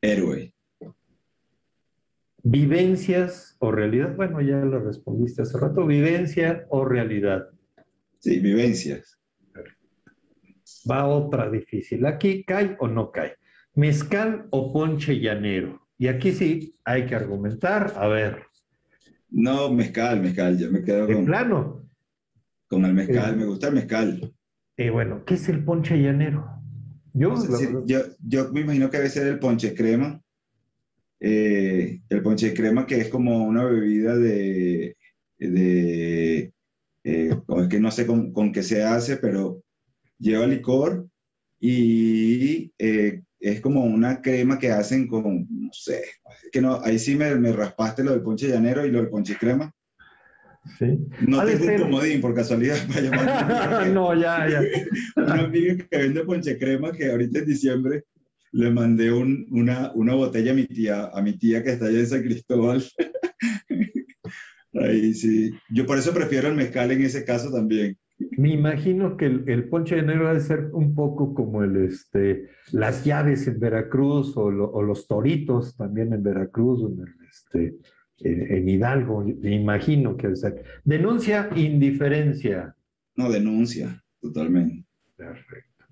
[0.00, 0.51] Héroe.
[2.42, 7.48] Vivencias o realidad, bueno, ya lo respondiste hace rato, vivencia o realidad.
[8.18, 9.18] Sí, vivencias.
[10.90, 13.36] Va otra difícil, aquí cae o no cae,
[13.74, 15.80] mezcal o ponche llanero.
[15.98, 18.42] Y aquí sí hay que argumentar, a ver,
[19.30, 20.58] No, mezcal, mezcal.
[20.58, 21.88] Yo me quedo de con, plano,
[22.66, 23.32] con el mezcal.
[23.32, 23.36] Eh.
[23.36, 24.34] Me gusta el mezcal.
[24.76, 26.44] Eh, bueno, ¿qué es el ponche llanero?
[27.14, 29.74] Yo, No sé la si- verdad, yo, yo me imagino que debe ser el ponche
[29.74, 30.20] crema.
[31.24, 34.96] Eh, el ponche crema que es como una bebida de,
[35.38, 36.52] de
[37.04, 39.62] eh, es que no sé con, con qué se hace, pero
[40.18, 41.06] lleva licor
[41.60, 46.02] y eh, es como una crema que hacen con, no sé,
[46.50, 49.36] que no, ahí sí me, me raspaste lo del ponche llanero y lo del ponche
[49.36, 49.72] crema.
[50.76, 51.06] sí.
[51.20, 53.88] No Ha de tengo un comodín por casualidad para llamar.
[53.92, 54.60] no, ya, ya.
[55.22, 58.04] un amigo que vende ponche crema que ahorita en diciembre
[58.52, 61.98] le mandé un- una, una botella a mi tía, a mi tía que está allá
[62.00, 62.82] en San Cristóbal.
[64.74, 65.50] Ahí sí.
[65.70, 67.96] Yo por eso prefiero el mezcal en ese caso también.
[68.38, 72.48] Me imagino que el, el ponche llanero ha de ser un poco como el, este,
[72.70, 77.14] las llaves en Veracruz o, lo- o los toritos también en Veracruz o en, el,
[77.28, 77.76] este,
[78.20, 79.24] en, en Hidalgo.
[79.24, 80.64] Me imagino que ha de ser.
[80.84, 82.74] Denuncia indiferencia.
[83.16, 84.84] No, denuncia, totalmente.
[85.16, 85.84] Perfecto.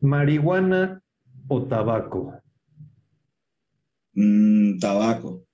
[0.00, 1.00] Marihuana
[1.48, 2.34] o tabaco.
[4.14, 5.44] Mm, tabaco.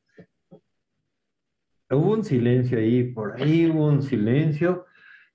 [1.91, 4.87] Hubo un silencio ahí, por ahí hubo un silencio.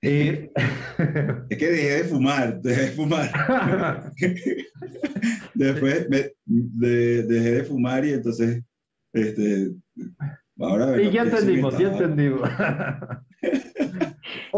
[0.02, 0.50] Eh,
[1.50, 3.30] Es que dejé de fumar, dejé de fumar.
[5.54, 8.62] Después me- de- dejé de fumar y entonces,
[9.12, 9.72] este,
[10.58, 11.00] ahora...
[11.00, 12.48] y ya entendimos, ya entendimos.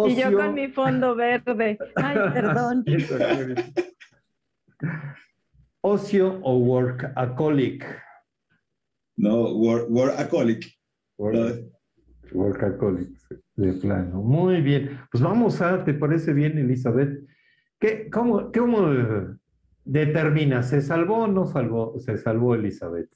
[0.07, 1.79] Y yo con mi fondo verde.
[1.97, 2.85] Ay, perdón.
[5.83, 7.85] Ocio o workaholic.
[9.17, 10.67] No, wor- workaholic.
[11.19, 11.67] Work-
[12.33, 13.11] Workaholic,
[13.57, 14.23] de plano.
[14.23, 15.01] Muy bien.
[15.11, 17.27] Pues vamos a, ¿te parece bien, Elizabeth?
[17.81, 18.89] ¿Qué, cómo, cómo
[19.85, 20.63] determina?
[20.63, 21.99] ¿Se salvó o no salvó?
[21.99, 23.11] Se salvó Elizabeth.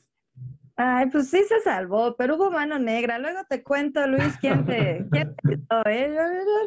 [0.77, 3.18] Ay, pues sí se salvó, pero hubo mano negra.
[3.20, 5.55] Luego te cuento, Luis, quién te, quién te
[5.87, 6.16] ¿eh?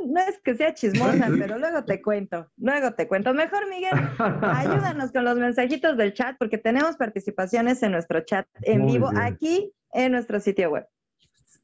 [0.08, 3.34] No es que sea chismosa, pero luego te cuento, luego te cuento.
[3.34, 3.92] Mejor, Miguel,
[4.42, 9.74] ayúdanos con los mensajitos del chat, porque tenemos participaciones en nuestro chat en vivo aquí
[9.92, 10.88] en nuestro sitio web.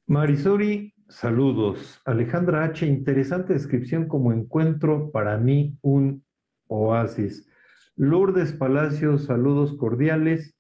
[0.07, 2.01] Marisori, saludos.
[2.03, 6.25] Alejandra H., interesante descripción como encuentro para mí un
[6.67, 7.47] oasis.
[7.95, 10.57] Lourdes Palacio, saludos cordiales.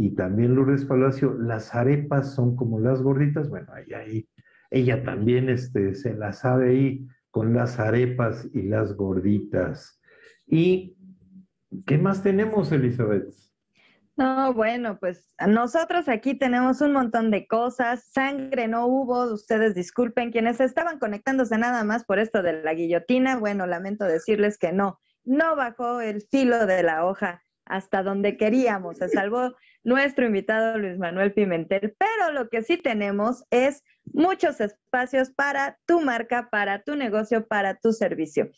[0.00, 3.48] Y también Lourdes Palacio, las arepas son como las gorditas.
[3.48, 4.28] Bueno, ahí, ahí
[4.70, 10.00] ella también este, se la sabe ahí con las arepas y las gorditas.
[10.46, 10.96] ¿Y
[11.84, 13.34] qué más tenemos, Elizabeth?
[14.16, 18.04] No, bueno, pues nosotros aquí tenemos un montón de cosas.
[18.04, 23.36] Sangre no hubo, ustedes disculpen, quienes estaban conectándose nada más por esto de la guillotina.
[23.36, 28.98] Bueno, lamento decirles que no, no bajó el filo de la hoja hasta donde queríamos.
[28.98, 29.54] Se salvó
[29.88, 36.00] nuestro invitado Luis Manuel Pimentel, pero lo que sí tenemos es muchos espacios para tu
[36.02, 38.50] marca, para tu negocio, para tu servicio.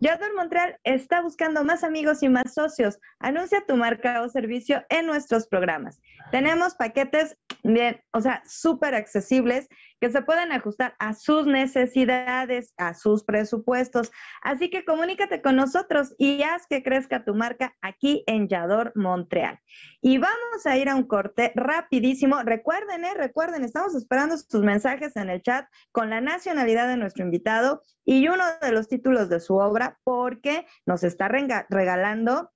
[0.00, 2.98] Yador Montreal está buscando más amigos y más socios.
[3.18, 6.00] Anuncia tu marca o servicio en nuestros programas.
[6.30, 9.68] Tenemos paquetes bien, o sea, súper accesibles
[10.00, 14.10] que se pueden ajustar a sus necesidades, a sus presupuestos.
[14.42, 19.58] Así que comunícate con nosotros y haz que crezca tu marca aquí en Yador Montreal.
[20.00, 22.42] Y vamos a ir a un corte rapidísimo.
[22.42, 27.24] Recuerden, eh, recuerden, estamos esperando sus mensajes en el chat con la nacionalidad de nuestro
[27.24, 32.50] invitado y uno de los títulos de su obra porque nos está regalando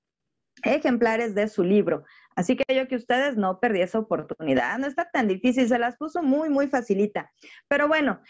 [0.62, 2.04] ejemplares de su libro.
[2.36, 4.78] Así que yo que ustedes no perdí esa oportunidad.
[4.78, 7.30] No está tan difícil, se las puso muy, muy facilita.
[7.68, 8.22] Pero bueno,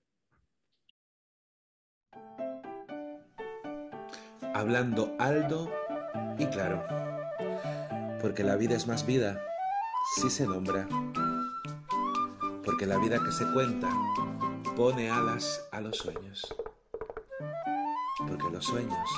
[4.54, 5.70] Hablando alto
[6.38, 6.82] y claro,
[8.20, 9.40] porque la vida es más vida
[10.14, 10.86] si se nombra,
[12.64, 13.88] porque la vida que se cuenta
[14.76, 16.54] pone alas a los sueños,
[18.28, 19.08] porque los sueños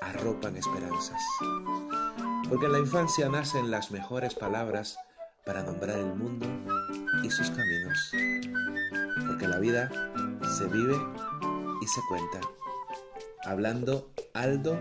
[0.00, 1.20] arropan esperanzas,
[2.48, 4.98] porque en la infancia nacen las mejores palabras
[5.44, 6.46] para nombrar el mundo
[7.22, 8.10] y sus caminos,
[9.26, 9.90] porque la vida
[10.56, 10.96] se vive
[11.82, 12.40] y se cuenta,
[13.44, 14.78] hablando alto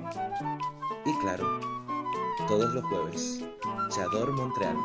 [1.05, 1.78] y claro,
[2.49, 3.43] todos los jueves.
[3.91, 4.75] Chador Montreal.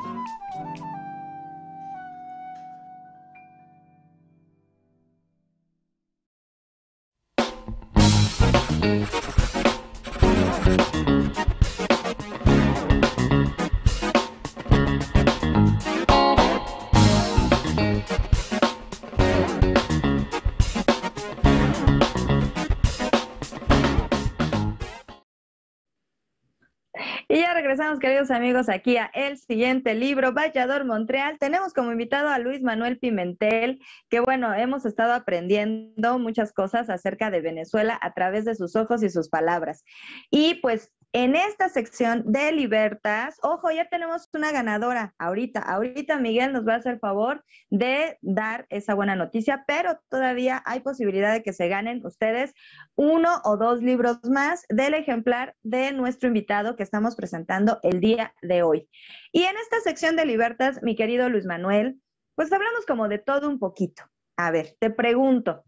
[28.04, 31.38] Queridos amigos, aquí a el siguiente libro, Vallador Montreal.
[31.38, 33.80] Tenemos como invitado a Luis Manuel Pimentel,
[34.10, 39.02] que bueno, hemos estado aprendiendo muchas cosas acerca de Venezuela a través de sus ojos
[39.02, 39.84] y sus palabras.
[40.30, 45.60] Y pues en esta sección de Libertas, ojo, ya tenemos una ganadora ahorita.
[45.60, 50.80] Ahorita Miguel nos va a hacer favor de dar esa buena noticia, pero todavía hay
[50.80, 52.52] posibilidad de que se ganen ustedes
[52.96, 58.34] uno o dos libros más del ejemplar de nuestro invitado que estamos presentando el día
[58.42, 58.88] de hoy.
[59.30, 62.00] Y en esta sección de Libertas, mi querido Luis Manuel,
[62.34, 64.02] pues hablamos como de todo un poquito.
[64.36, 65.62] A ver, te pregunto,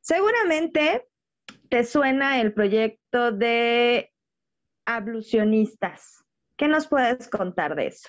[0.00, 1.06] seguramente
[1.68, 4.13] te suena el proyecto de
[4.86, 6.24] ablucionistas.
[6.56, 8.08] ¿Qué nos puedes contar de eso?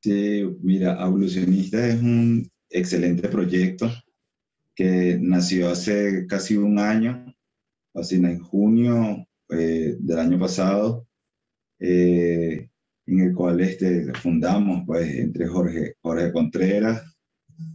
[0.00, 3.88] Sí, mira, Ablucionistas es un excelente proyecto
[4.74, 7.32] que nació hace casi un año,
[7.94, 11.06] así en junio del año pasado,
[11.78, 12.68] en
[13.06, 17.02] el cual este, fundamos pues, entre Jorge, Jorge Contreras,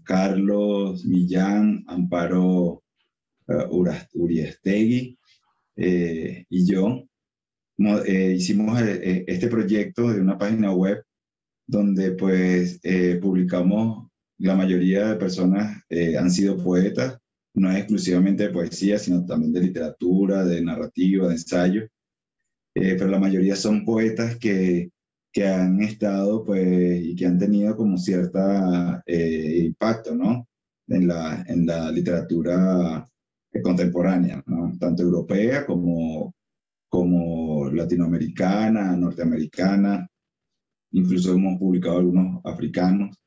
[0.03, 2.83] Carlos Millán, Amparo
[3.47, 5.17] uh, Uriestegui
[5.75, 7.03] y yo.
[8.07, 11.03] Hicimos este proyecto de una página web
[11.67, 12.79] donde pues
[13.21, 14.07] publicamos
[14.39, 15.83] la mayoría de personas
[16.17, 17.19] han sido poetas
[17.57, 21.87] no es exclusivamente de poesía, sino también de literatura, de narrativa, de ensayo.
[22.75, 24.91] Eh, pero la mayoría son poetas que,
[25.33, 30.47] que han estado, pues, y que han tenido como cierta eh, impacto, ¿no?
[30.87, 33.05] En la, en la literatura
[33.63, 34.73] contemporánea, ¿no?
[34.79, 36.35] Tanto europea como,
[36.89, 37.26] como
[37.77, 40.07] latinoamericana, norteamericana,
[40.91, 43.17] incluso hemos publicado algunos africanos.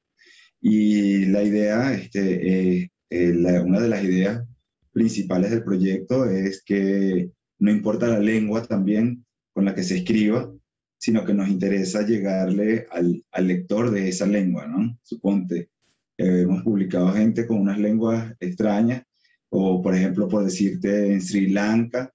[0.61, 4.47] Y la idea este, es eh, una de las ideas
[4.93, 10.53] principales del proyecto es que no importa la lengua también con la que se escriba,
[10.99, 14.99] sino que nos interesa llegarle al, lector de esa lengua, ¿no?
[15.03, 15.71] Suponte,
[16.17, 19.03] hemos publicado gente con unas lenguas extrañas,
[19.49, 22.13] o por ejemplo, por decirte, en Sri Lanka,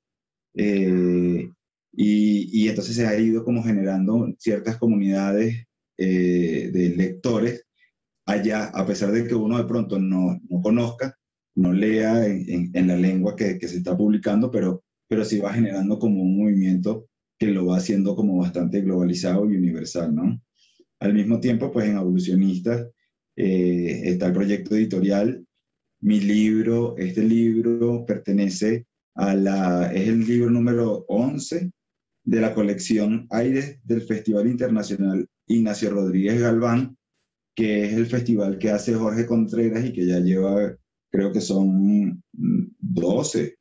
[0.53, 1.49] eh,
[1.95, 5.65] y, y, entonces se ha ido como generando ciertas comunidades
[5.97, 7.65] eh, de lectores
[8.25, 11.17] allá, a pesar de que uno de pronto no, no conozca,
[11.55, 15.53] no lea en, en, la lengua que, que, se está publicando, pero, pero sí va
[15.53, 20.41] generando como un movimiento que lo va haciendo como bastante globalizado y universal, ¿no?
[20.99, 22.87] Al mismo tiempo, pues en Evolucionistas
[23.35, 25.45] eh, está el proyecto editorial.
[26.01, 28.85] Mi libro, este libro pertenece
[29.15, 31.71] a la, es el libro número 11
[32.25, 36.97] de la colección Aires del Festival Internacional Ignacio Rodríguez Galván,
[37.55, 40.75] que es el festival que hace Jorge Contreras y que ya lleva,
[41.11, 43.55] creo que son 12,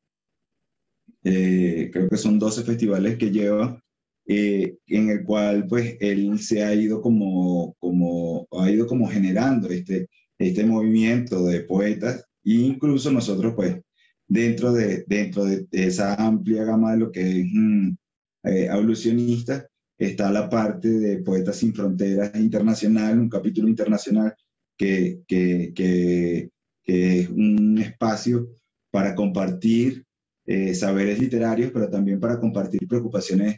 [1.24, 3.80] eh, creo que son 12 festivales que lleva,
[4.26, 9.68] eh, en el cual pues él se ha ido como, como, ha ido como generando
[9.68, 10.08] este,
[10.38, 13.80] este movimiento de poetas e incluso nosotros pues
[14.26, 17.94] dentro de, dentro de esa amplia gama de lo que es mm,
[18.44, 18.68] eh,
[19.98, 24.34] está la parte de Poetas sin Fronteras Internacional, un capítulo internacional
[24.76, 26.50] que, que,
[26.86, 28.48] es un espacio
[28.90, 30.04] para compartir
[30.46, 33.56] eh, saberes literarios, pero también para compartir preocupaciones,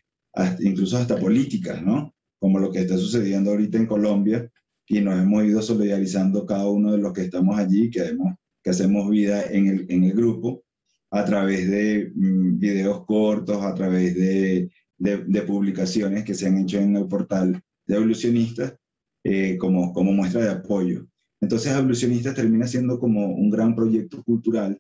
[0.61, 2.15] incluso hasta políticas, ¿no?
[2.39, 4.49] Como lo que está sucediendo ahorita en Colombia,
[4.89, 8.17] y nos hemos ido solidarizando cada uno de los que estamos allí, que,
[8.63, 10.63] que hacemos vida en el, en el grupo,
[11.11, 16.79] a través de mm, videos cortos, a través de de, publicaciones que se han hecho
[16.79, 18.77] en el portal de Evolucionistas
[19.25, 21.07] eh, como, como muestra de apoyo.
[21.41, 24.79] Entonces, Evolucionistas termina siendo como un gran proyecto cultural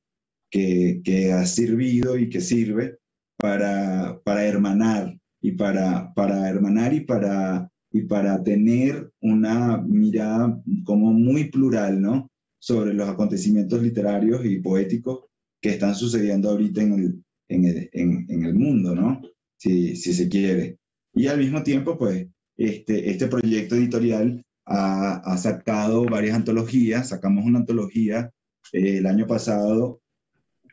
[0.51, 2.99] que, que ha servido y que sirve
[3.37, 11.13] para, para hermanar y para, para hermanar y para, y para tener una mirada como
[11.13, 12.31] muy plural, ¿no?
[12.59, 15.27] Sobre los acontecimientos literarios y poéticos
[15.61, 19.21] que están sucediendo ahorita en el, en el, en el mundo, ¿no?
[19.57, 20.79] Si, si se quiere.
[21.15, 22.27] Y al mismo tiempo, pues,
[22.57, 27.09] este, este proyecto editorial ha, sacado varias antologías.
[27.09, 28.31] Sacamos una antología
[28.73, 30.01] eh, el año pasado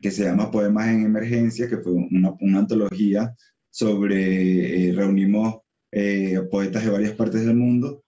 [0.00, 3.34] que se llama Poemas en Emergencia, que fue una, una antología
[3.70, 5.56] sobre, eh, reunimos
[5.92, 8.04] eh, poetas de varias partes del mundo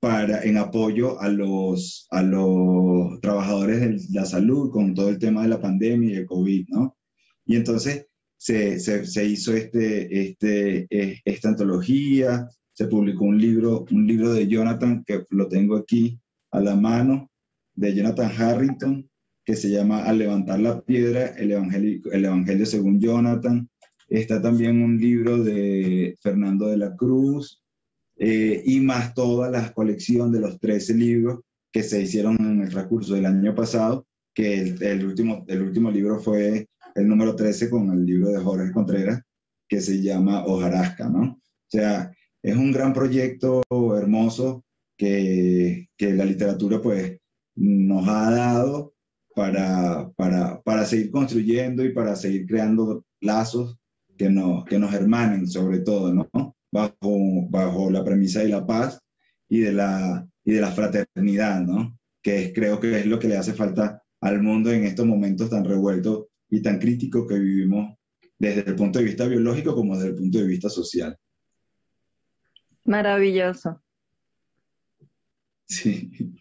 [0.00, 5.42] para, en apoyo a los, a los trabajadores de la salud con todo el tema
[5.42, 6.96] de la pandemia y el COVID, ¿no?
[7.46, 8.06] Y entonces
[8.42, 14.48] se, se, hizo este, este, eh, esta antología, se publicó un libro, un libro de
[14.48, 16.18] Jonathan, que lo tengo aquí
[16.50, 17.30] a la mano,
[17.74, 19.08] de Jonathan Harrington,
[19.44, 23.68] que se llama Al levantar la piedra, el evangelio, el evangelio según Jonathan.
[24.08, 27.62] Está también un libro de Fernando de la Cruz,
[28.16, 31.40] eh, y más toda la colección de los 13 libros
[31.70, 36.18] que se hicieron en el transcurso del año pasado, que el, último, el último libro
[36.18, 39.22] fue el número 13 con el libro de Jorge Contreras
[39.68, 41.22] que se llama Ojarasca, ¿no?
[41.22, 42.12] O sea,
[42.42, 43.62] es un gran proyecto
[43.96, 44.64] hermoso
[44.96, 47.18] que, que la literatura pues
[47.54, 48.94] nos ha dado
[49.34, 53.78] para, para, para, seguir construyendo y para seguir creando lazos
[54.18, 56.56] que nos, que nos hermanen sobre todo, ¿no?
[56.70, 59.00] Bajo, bajo la premisa de la paz
[59.48, 61.98] y de la, y de la fraternidad, ¿no?
[62.22, 65.50] Que es, creo que es lo que le hace falta al mundo en estos momentos
[65.50, 67.96] tan revueltos y tan crítico que vivimos
[68.38, 71.16] desde el punto de vista biológico como desde el punto de vista social.
[72.84, 73.82] Maravilloso.
[75.66, 76.36] Sí.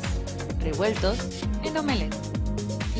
[0.61, 2.32] revueltos en omelette.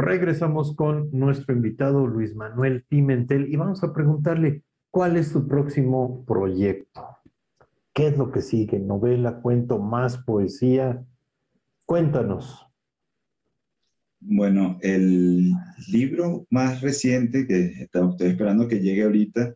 [0.00, 6.24] Regresamos con nuestro invitado Luis Manuel Pimentel y vamos a preguntarle cuál es su próximo
[6.24, 7.06] proyecto.
[7.92, 8.78] ¿Qué es lo que sigue?
[8.78, 11.04] ¿Novela, cuento, más poesía?
[11.84, 12.66] Cuéntanos.
[14.20, 15.52] Bueno, el
[15.92, 19.54] libro más reciente que estoy esperando que llegue ahorita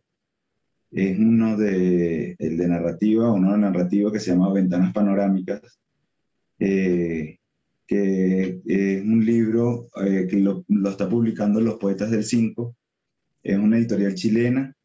[0.91, 5.79] es uno de, el de narrativa, uno de narrativa que se llama Ventanas Panorámicas,
[6.59, 7.39] eh,
[7.87, 12.75] que es un libro eh, que lo, está publicando Los Poetas del Cinco,
[13.43, 14.75] es una editorial chilena,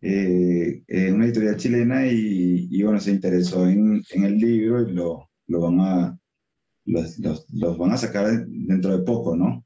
[0.00, 5.60] eh, es una editorial chilena y, bueno, se interesó en, el libro y lo, lo
[5.60, 6.18] van a
[6.86, 9.64] los, los, van a sacar dentro de poco, ¿no?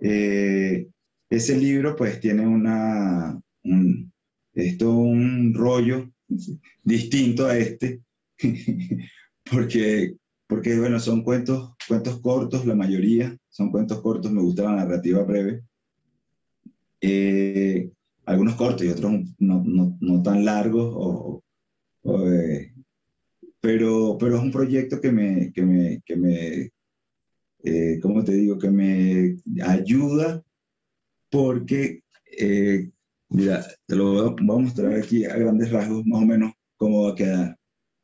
[0.00, 0.88] Eh,
[1.30, 4.12] ese libro pues tiene una, un,
[4.54, 6.10] esto un rollo
[6.82, 8.00] distinto a este,
[9.50, 10.14] porque,
[10.48, 15.22] porque bueno, son cuentos, cuentos cortos, la mayoría son cuentos cortos, me gusta la narrativa
[15.22, 15.62] breve.
[17.00, 17.92] Eh,
[18.26, 21.44] algunos cortos y otros no, no, no tan largos o,
[22.04, 22.72] eh,
[23.60, 26.72] pero, pero es un proyecto que me, que me, que me
[27.64, 28.58] eh, ¿cómo te digo?
[28.58, 30.42] Que me ayuda
[31.30, 32.02] porque,
[32.38, 32.90] eh,
[33.28, 37.12] mira, te lo voy a, mostrar aquí a grandes rasgos, más o menos cómo va
[37.12, 37.57] a quedar.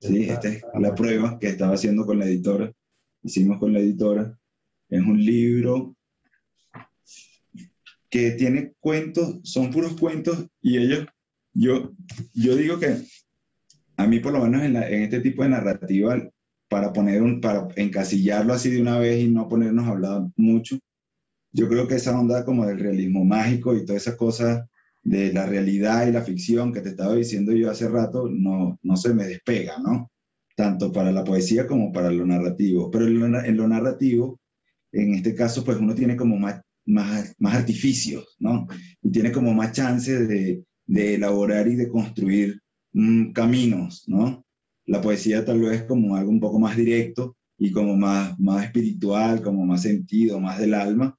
[0.05, 0.28] ¿Sí?
[0.28, 2.72] Esta es la prueba que estaba haciendo con la editora.
[3.22, 4.38] Hicimos con la editora.
[4.88, 5.96] Es un libro
[8.11, 11.07] que tiene cuentos, son puros cuentos y ellos,
[11.52, 11.92] yo,
[12.32, 12.96] yo digo que
[13.96, 16.16] a mí por lo menos en, este tipo de narrativa,
[16.68, 20.78] para poner un, para encasillarlo así de una vez y no ponernos a hablar mucho,
[21.52, 24.68] yo creo que esa onda como del realismo mágico y toda esa cosa
[25.05, 28.96] de la realidad y la ficción que te estaba diciendo yo hace rato, no, no
[28.96, 30.11] se me despega, ¿no?
[30.57, 32.90] Tanto para la poesía como para lo narrativo.
[32.90, 34.40] Pero en lo, narrativo,
[34.92, 38.66] en este caso, pues uno tiene como más, más, más artificios, ¿no?
[39.02, 42.61] Y tiene como más chances de, de elaborar y de construir
[42.94, 44.44] Mm, caminos, ¿no?
[44.86, 49.42] La poesía tal vez como algo un poco más directo y como más, más espiritual,
[49.42, 51.18] como más sentido, más del alma.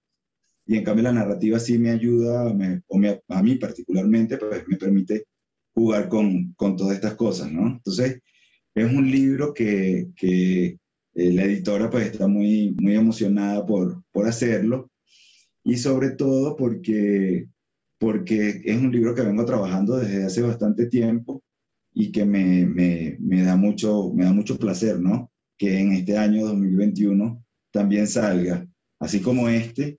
[0.66, 2.99] Y en cambio la narrativa sí me ayuda, o
[3.30, 5.26] a mí particularmente, pues me permite
[5.74, 7.68] jugar con, con todas estas cosas, ¿no?
[7.68, 8.22] Entonces,
[8.74, 10.78] es un libro que, que
[11.16, 14.91] eh, la editora pues está muy, muy emocionada por, por hacerlo
[15.63, 17.47] y sobre todo porque,
[17.97, 21.41] porque es un libro que vengo trabajando desde hace bastante tiempo
[21.93, 25.32] y que me, me, me, da mucho, me da mucho placer, ¿no?
[25.57, 28.68] Que en este año 2021 también salga,
[28.99, 29.97] así como este,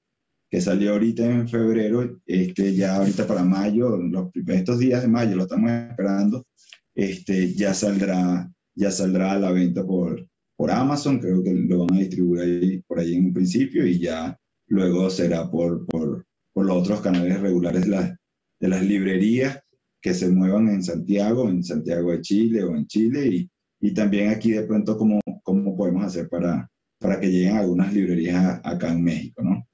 [0.50, 5.36] que salió ahorita en febrero, este, ya ahorita para mayo, los estos días de mayo
[5.36, 6.46] lo estamos esperando,
[6.94, 10.26] este, ya saldrá, ya saldrá a la venta por,
[10.56, 13.98] por Amazon, creo que lo van a distribuir ahí, por ahí en un principio y
[13.98, 14.38] ya
[14.68, 18.16] luego será por, por, por los otros canales regulares de, las
[18.60, 19.60] de las librerías
[20.00, 24.30] que se muevan en Santiago, en Santiago de Chile o en Chile, y, y también
[24.30, 29.02] aquí de pronto cómo, cómo podemos hacer para, para que lleguen algunas librerías acá en
[29.02, 29.65] México, ¿no?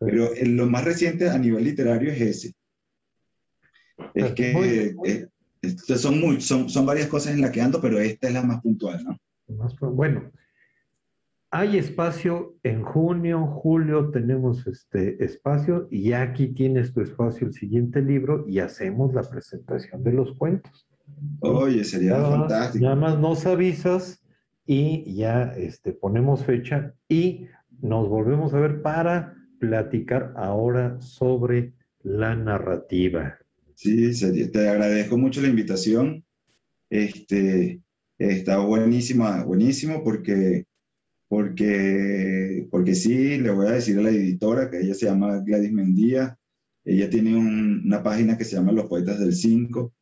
[0.00, 2.54] Pero lo más reciente a nivel literario es ese.
[4.14, 5.28] Es que eh,
[5.96, 8.60] son, muy, son, son varias cosas en las que ando, pero esta es la más
[8.60, 9.18] puntual, ¿no?
[9.92, 10.30] Bueno,
[11.50, 17.54] hay espacio en junio, julio tenemos este espacio y ya aquí tienes tu espacio el
[17.54, 20.86] siguiente libro y hacemos la presentación de los cuentos.
[21.40, 22.84] Oye, sería fantástico.
[22.84, 24.22] nada más nos avisas
[24.66, 27.46] y ya este, ponemos fecha y
[27.80, 33.38] nos volvemos a ver para platicar ahora sobre la narrativa.
[33.74, 34.12] Sí,
[34.50, 36.24] te agradezco mucho la invitación.
[36.88, 37.80] Este,
[38.18, 40.66] está buenísima, buenísimo porque,
[41.28, 45.72] porque, porque sí, le voy a decir a la editora que ella se llama Gladys
[45.72, 46.38] Mendía.
[46.84, 49.92] Ella tiene una página que se llama Los Poetas del 5.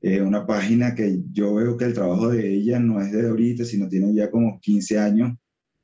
[0.00, 3.64] Eh, una página que yo veo que el trabajo de ella no es de ahorita,
[3.64, 5.36] sino tiene ya como 15 años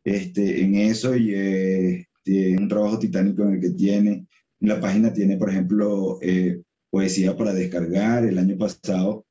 [0.05, 4.27] este, en eso y eh, tiene un trabajo titánico en el que tiene.
[4.61, 8.25] En la página tiene, por ejemplo, eh, poesía para descargar.
[8.25, 9.27] El año pasado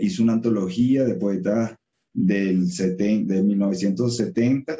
[0.00, 1.76] hizo una antología de poetas
[2.14, 2.68] del
[3.26, 4.76] de 1970,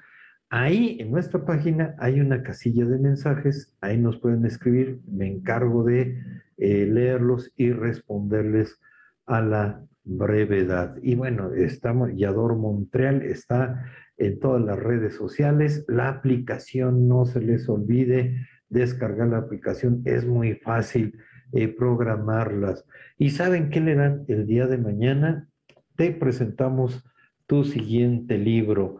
[0.49, 5.83] Ahí en nuestra página hay una casilla de mensajes, ahí nos pueden escribir, me encargo
[5.83, 6.17] de
[6.57, 8.79] eh, leerlos y responderles
[9.25, 10.95] a la brevedad.
[11.03, 13.85] Y bueno, estamos, Yador Montreal está
[14.17, 20.25] en todas las redes sociales, la aplicación, no se les olvide descargar la aplicación, es
[20.25, 21.15] muy fácil
[21.53, 22.85] eh, programarlas.
[23.17, 25.47] ¿Y saben qué le dan el día de mañana?
[25.95, 27.03] Te presentamos
[27.47, 28.99] tu siguiente libro.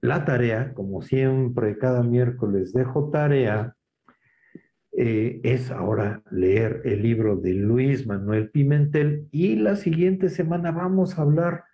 [0.00, 3.76] La tarea, como siempre, cada miércoles dejo tarea,
[4.98, 11.18] eh, es ahora leer el libro de Luis Manuel Pimentel y la siguiente semana vamos
[11.18, 11.64] a hablar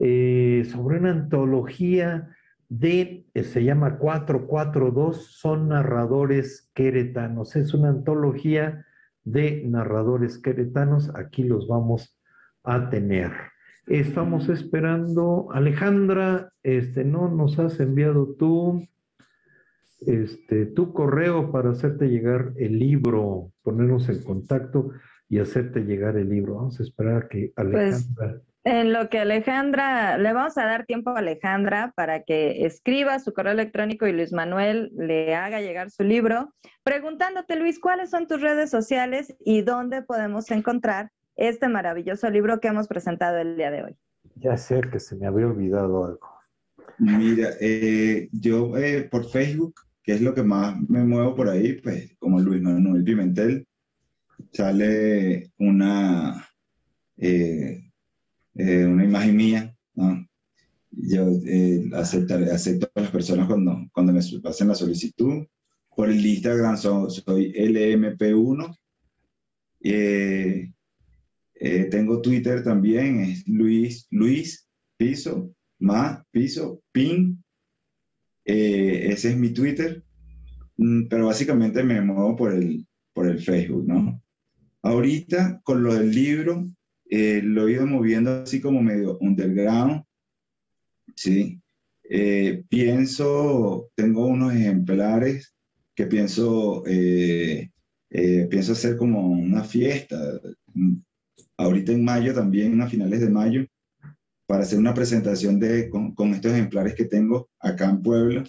[0.00, 2.28] eh, sobre una antología
[2.68, 7.54] de, se llama 442, son narradores queretanos.
[7.54, 8.84] Es una antología
[9.24, 12.18] de narradores queretanos, aquí los vamos
[12.64, 13.32] a tener.
[13.86, 18.86] Estamos esperando, Alejandra, este, no nos has enviado tú,
[20.00, 24.90] este, tu correo para hacerte llegar el libro, ponernos en contacto
[25.28, 26.56] y hacerte llegar el libro.
[26.56, 28.40] Vamos a esperar a que pues, Alejandra.
[28.64, 33.32] En lo que Alejandra, le vamos a dar tiempo a Alejandra para que escriba su
[33.32, 38.40] correo electrónico y Luis Manuel le haga llegar su libro, preguntándote, Luis, ¿cuáles son tus
[38.40, 43.84] redes sociales y dónde podemos encontrar este maravilloso libro que hemos presentado el día de
[43.84, 43.96] hoy.
[44.36, 46.28] Ya sé que se me había olvidado algo.
[46.98, 51.80] Mira, eh, yo eh, por Facebook, que es lo que más me muevo por ahí,
[51.80, 53.66] pues como Luis Manuel Pimentel,
[54.52, 56.48] sale una,
[57.16, 57.90] eh,
[58.54, 59.76] una imagen mía.
[60.90, 61.26] Yo
[61.94, 65.46] acepto, acepto a las personas cuando, cuando me pasen la solicitud.
[65.94, 68.76] Por el Instagram soy LMP1.
[71.64, 77.40] Eh, tengo Twitter también, es Luis, Luis Piso, Ma Piso, Pin.
[78.44, 80.02] Eh, ese es mi Twitter.
[80.76, 84.20] Mm, pero básicamente me muevo por el, por el Facebook, ¿no?
[84.82, 86.68] Ahorita, con lo del libro,
[87.12, 90.02] eh, lo he ido moviendo así como medio underground,
[91.14, 91.58] ¿sí?
[92.68, 95.54] pienso, tengo unos ejemplares
[95.94, 100.18] que pienso, pienso hacer como una fiesta,
[101.56, 103.66] ahorita en mayo también, a finales de mayo,
[104.46, 108.44] para hacer una presentación de, con, estos ejemplares que tengo acá en Puebla.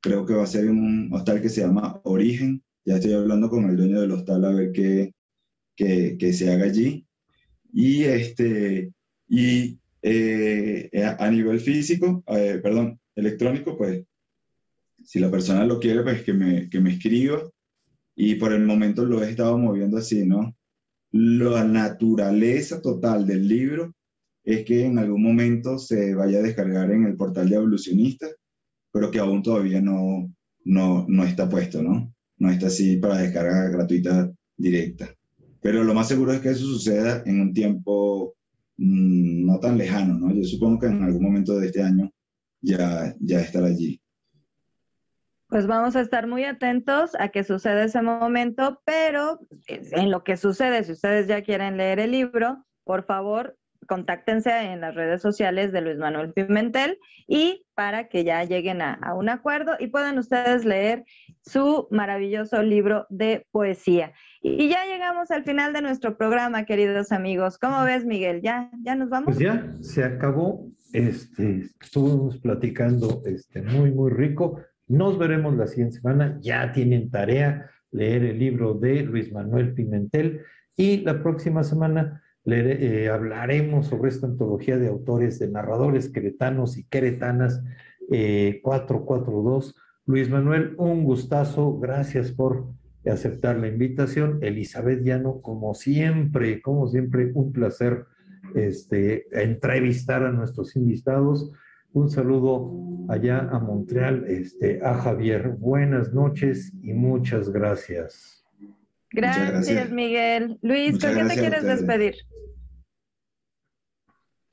[0.00, 2.62] Creo que va a ser en un hostal que se llama Origen.
[2.84, 5.12] Ya estoy hablando con el dueño del hostal a ver qué,
[5.76, 7.05] qué, qué se haga allí.
[7.78, 8.90] Y, este,
[9.28, 14.02] y eh, a nivel físico, eh, perdón, electrónico, pues
[15.04, 17.42] si la persona lo quiere, pues que me, que me escriba.
[18.14, 20.56] Y por el momento lo he estado moviendo así, ¿no?
[21.12, 23.94] La naturaleza total del libro
[24.42, 28.34] es que en algún momento se vaya a descargar en el portal de evolucionistas,
[28.90, 30.32] pero que aún todavía no,
[30.64, 32.10] no, no está puesto, ¿no?
[32.38, 35.15] No está así para descarga gratuita directa.
[35.60, 38.34] Pero lo más seguro es que eso suceda en un tiempo
[38.76, 40.34] mm, no tan lejano, ¿no?
[40.34, 42.10] Yo supongo que en algún momento de este año
[42.60, 44.00] ya, ya estará allí.
[45.48, 50.36] Pues vamos a estar muy atentos a que suceda ese momento, pero en lo que
[50.36, 53.56] sucede, si ustedes ya quieren leer el libro, por favor,
[53.86, 58.98] contáctense en las redes sociales de Luis Manuel Pimentel y para que ya lleguen a,
[59.14, 61.04] un acuerdo y puedan ustedes leer
[61.42, 64.12] su maravilloso libro de poesía.
[64.42, 67.58] Y, ya llegamos al final de nuestro programa, queridos amigos.
[67.58, 68.42] ¿Cómo ves, Miguel?
[68.42, 69.26] ¿Ya, ya nos vamos?
[69.26, 70.68] Pues ya, se acabó.
[70.92, 74.60] Este, estuvimos platicando este, muy, muy rico.
[74.88, 76.38] Nos veremos la siguiente semana.
[76.40, 80.42] Ya tienen tarea leer el libro de Luis Manuel Pimentel
[80.76, 86.78] y la próxima semana le, eh, hablaremos sobre esta antología de autores, de narradores queretanos
[86.78, 87.60] y queretanas
[88.62, 89.68] 442.
[89.68, 92.68] Eh, Luis Manuel, un gustazo, gracias por
[93.04, 94.38] aceptar la invitación.
[94.42, 98.04] Elizabeth Llano, como siempre, como siempre, un placer
[98.54, 101.50] este, entrevistar a nuestros invitados.
[101.92, 105.48] Un saludo allá a Montreal, este, a Javier.
[105.58, 108.44] Buenas noches y muchas gracias.
[109.10, 110.58] Gracias, Miguel.
[110.62, 112.14] Luis, ¿con qué te quieres despedir?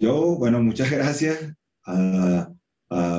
[0.03, 1.55] Yo, bueno, muchas gracias
[1.85, 2.51] a,